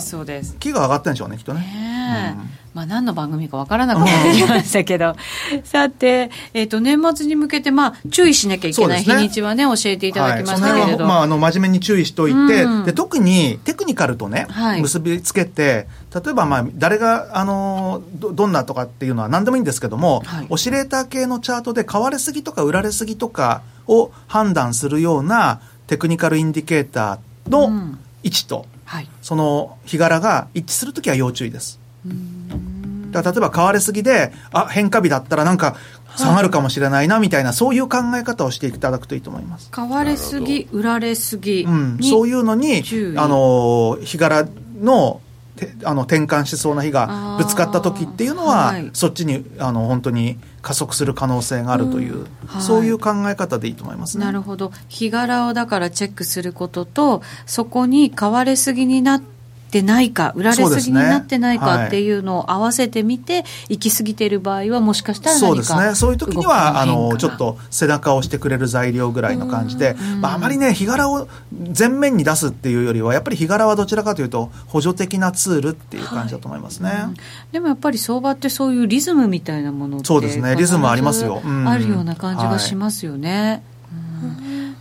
[0.60, 5.16] 木が上がってるんでしょうねきっとね、ねうんまあ、何の番組かわからなくなってきましたけど、
[5.66, 31.81] さて、えーと、年末に向けて、まあ、注意しなきゃいけない日にちはね、ね教えていただきましたけれど、はい、まあ、あの真面目に注意しておいて、うん、で特にテクニカルとね、はい、結びつけて、例えば、まあ、誰があのどどんなとかっていうのは何でもいいんですけども、はい、オシレーター系のチャートで買われすぎとか売られすぎとかを判断するようなテクニカルインディケーターの位置と、うんはい、その日柄が一致するときは要注意です。
[32.06, 32.42] うん
[33.12, 35.76] だ例えば買われすぎで、あ、変化日だったらなんか
[36.16, 39.70] 下がるかもしれないなみたいな、そういう考え方をしていただくといいと思います。
[39.70, 41.64] 買われすぎ、売られすぎ。
[41.64, 42.84] うん、そういうのに、
[43.18, 44.48] あの、日柄
[44.80, 45.22] の、
[45.84, 52.28] あの転換しそうな日がぶつかった時っていうのは、はい、そっちにあの本当に加速する可能性があるという、うん。
[52.48, 54.72] はい、そういう考え方でいいと思います、ね、なるほど。
[54.88, 59.41] 日柄をだからチェックすることとそこに買われすぎになって
[59.72, 71.28] てないか、売られすぎになってないかっていうのを合わせてみて、行き過ぎている場合は、もしかしたらそうですね、そういう時にはあのちょっと背中を押してくれる材料ぐらいの感じで、まあ、あまりね、日柄を
[71.78, 77.02] 前面に出すっていうよりは、やっぱり日柄はどちらかというと、補助的なツールっていう感じだと思いますね、はい。
[77.04, 77.16] うん、
[77.52, 83.64] でもやっぱり相場ってそういうリズムみたいなものってそうですね、リズムありますよ、あるような感じがしますよね。
[83.66, 83.71] うん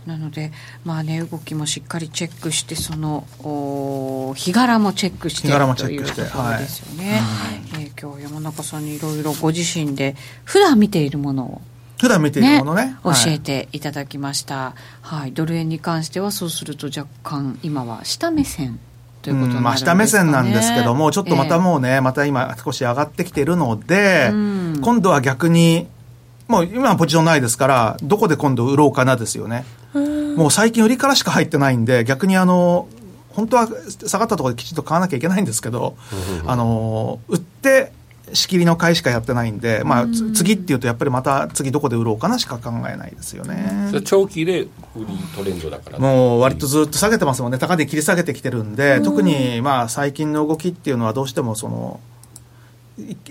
[0.05, 0.51] なので、
[0.83, 11.61] まあね、動きもしっかりチェックしてそのお日柄もチェックしてというところですよね、はい、えー、今日山中さんにいろいろご自身で普段見ているものを
[11.99, 18.79] 普段見ているものね、ね、教えていただきました、はい、はい、ドル円に関してはそうすると若干今は下目線
[19.21, 25.87] ということ、ね、まあ、下目線なんですけども、ちょっとまたもうね、えー、また今、少し上がってきているので、うん、今度は逆に、
[26.51, 29.65] もう今はポジションないですから、どこで今度売ろうかなですよね。
[30.35, 32.87] もう最近売りからしか入ってないんで、逆にあの、
[33.29, 33.67] 本当は
[34.05, 35.95] 下がったところできちんと買わなきゃいけないんですけど、
[36.45, 37.93] あの、売って、
[38.33, 43.91] 仕切りの買いしかやってないんで、まあ、次っていうと、やっぱりまた次どこで売ろうかなしか考えないですよね。
[44.05, 44.67] 長期で売
[44.99, 45.99] りトレンドだから。
[45.99, 51.99] もう割とずっと下げてますもんね、高値切り下げてきてるんで、特にまあ最近の動きっていうのは、どうしてもその、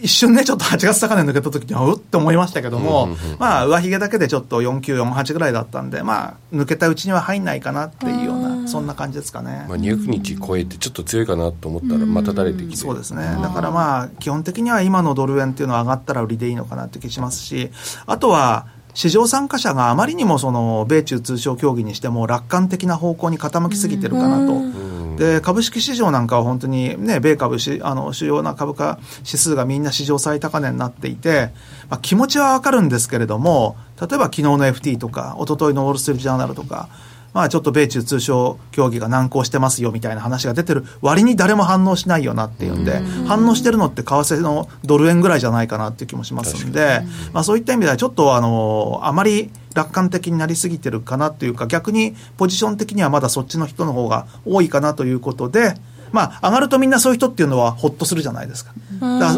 [0.02, 3.08] 一瞬ね、ちょっと8月高値抜けた時には、うって思いましたけども、
[3.38, 9.66] まあ、上髭だけでちょっと4948ぐらいだったんで、まあ、抜けたうちには入んないかなっていうような、そんな感じですかね。
[9.68, 13.38] まあ、200日超えて、ちょっと強いかなと思ったら、また垂れてきて、そうですね。
[13.42, 17.70] だからまあ、基本的には今のドル円っていうのは上がったら売りでいいのかなって気しますし、
[18.06, 24.90] あとは、市場参加者があまりにもその米中通商協議にしても楽観的な方向に傾きすぎてるかなと。
[25.16, 31.50] で株式市場なんかは本当に、ね、米株しあの主要な株価指数がみんな史上最高値になっていて、
[31.90, 36.88] まあ、気持ちはわかるんですけれども例えば昨日の FT とか一昨日のウォール・ストリート・ジャーナルとか
[37.32, 47.02] まあちょっと米中通商協議が難航してますよみたいな話が出てる割に誰も反応しないよなっていうんで、反応してるのって為替のドル円ぐらいじゃないかなっていう気もしますんで、
[47.32, 55.74] まあそういった意味ではちょっとあの、あまり楽観的になりすぎてるかなというか、逆にポジション的にはまだそっちの人の方が多いかなということで、
[56.12, 58.72] まあ上がるとみんなそういう人っていうのはほっとするじゃないですか。
[59.00, 59.36] だ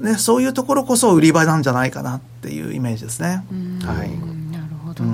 [0.00, 3.44] ね、そういうところこそ売り場なんじゃないかなっていうイメージですね。
[3.84, 4.10] はい。
[4.52, 5.04] なるほど。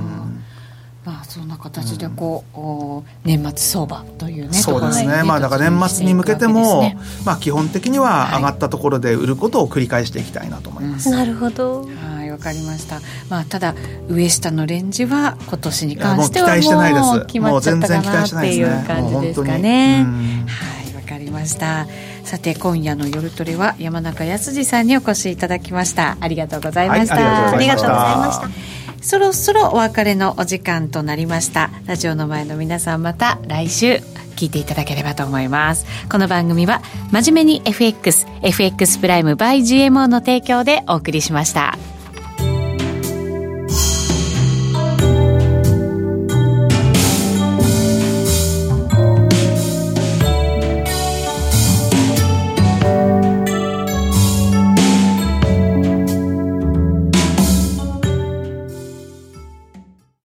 [1.10, 6.96] まあ、そんな形でこう、うん、年末相場というねそうですね、まあ、だから年末に向けても、ね、
[7.26, 11.82] まあ、基本的には上がったところで売ることを繰り返していきたいなと思います、うん、なるほど。
[11.82, 13.74] はいわかりました、まあ、ただ
[14.08, 17.26] 上下のレンジは今年に関してはもう期待してないです。
[17.26, 20.06] 決まっちゃったかなっていう感じですかね。
[20.46, 21.88] はいわかりました。
[22.24, 26.16] さて今夜の夜トレは山中康さんにお越しいただきました。
[26.20, 31.70] ありがとうございました、はい、ありがとうございましたそろそろお別れのお時間となりました。
[31.86, 34.00] ラジオの前の皆さんまた来週
[34.36, 35.86] 聞いていただければと思います。
[36.10, 41.78] この番組は真面目に FXFX プライム by GMO の提供でお送りしました。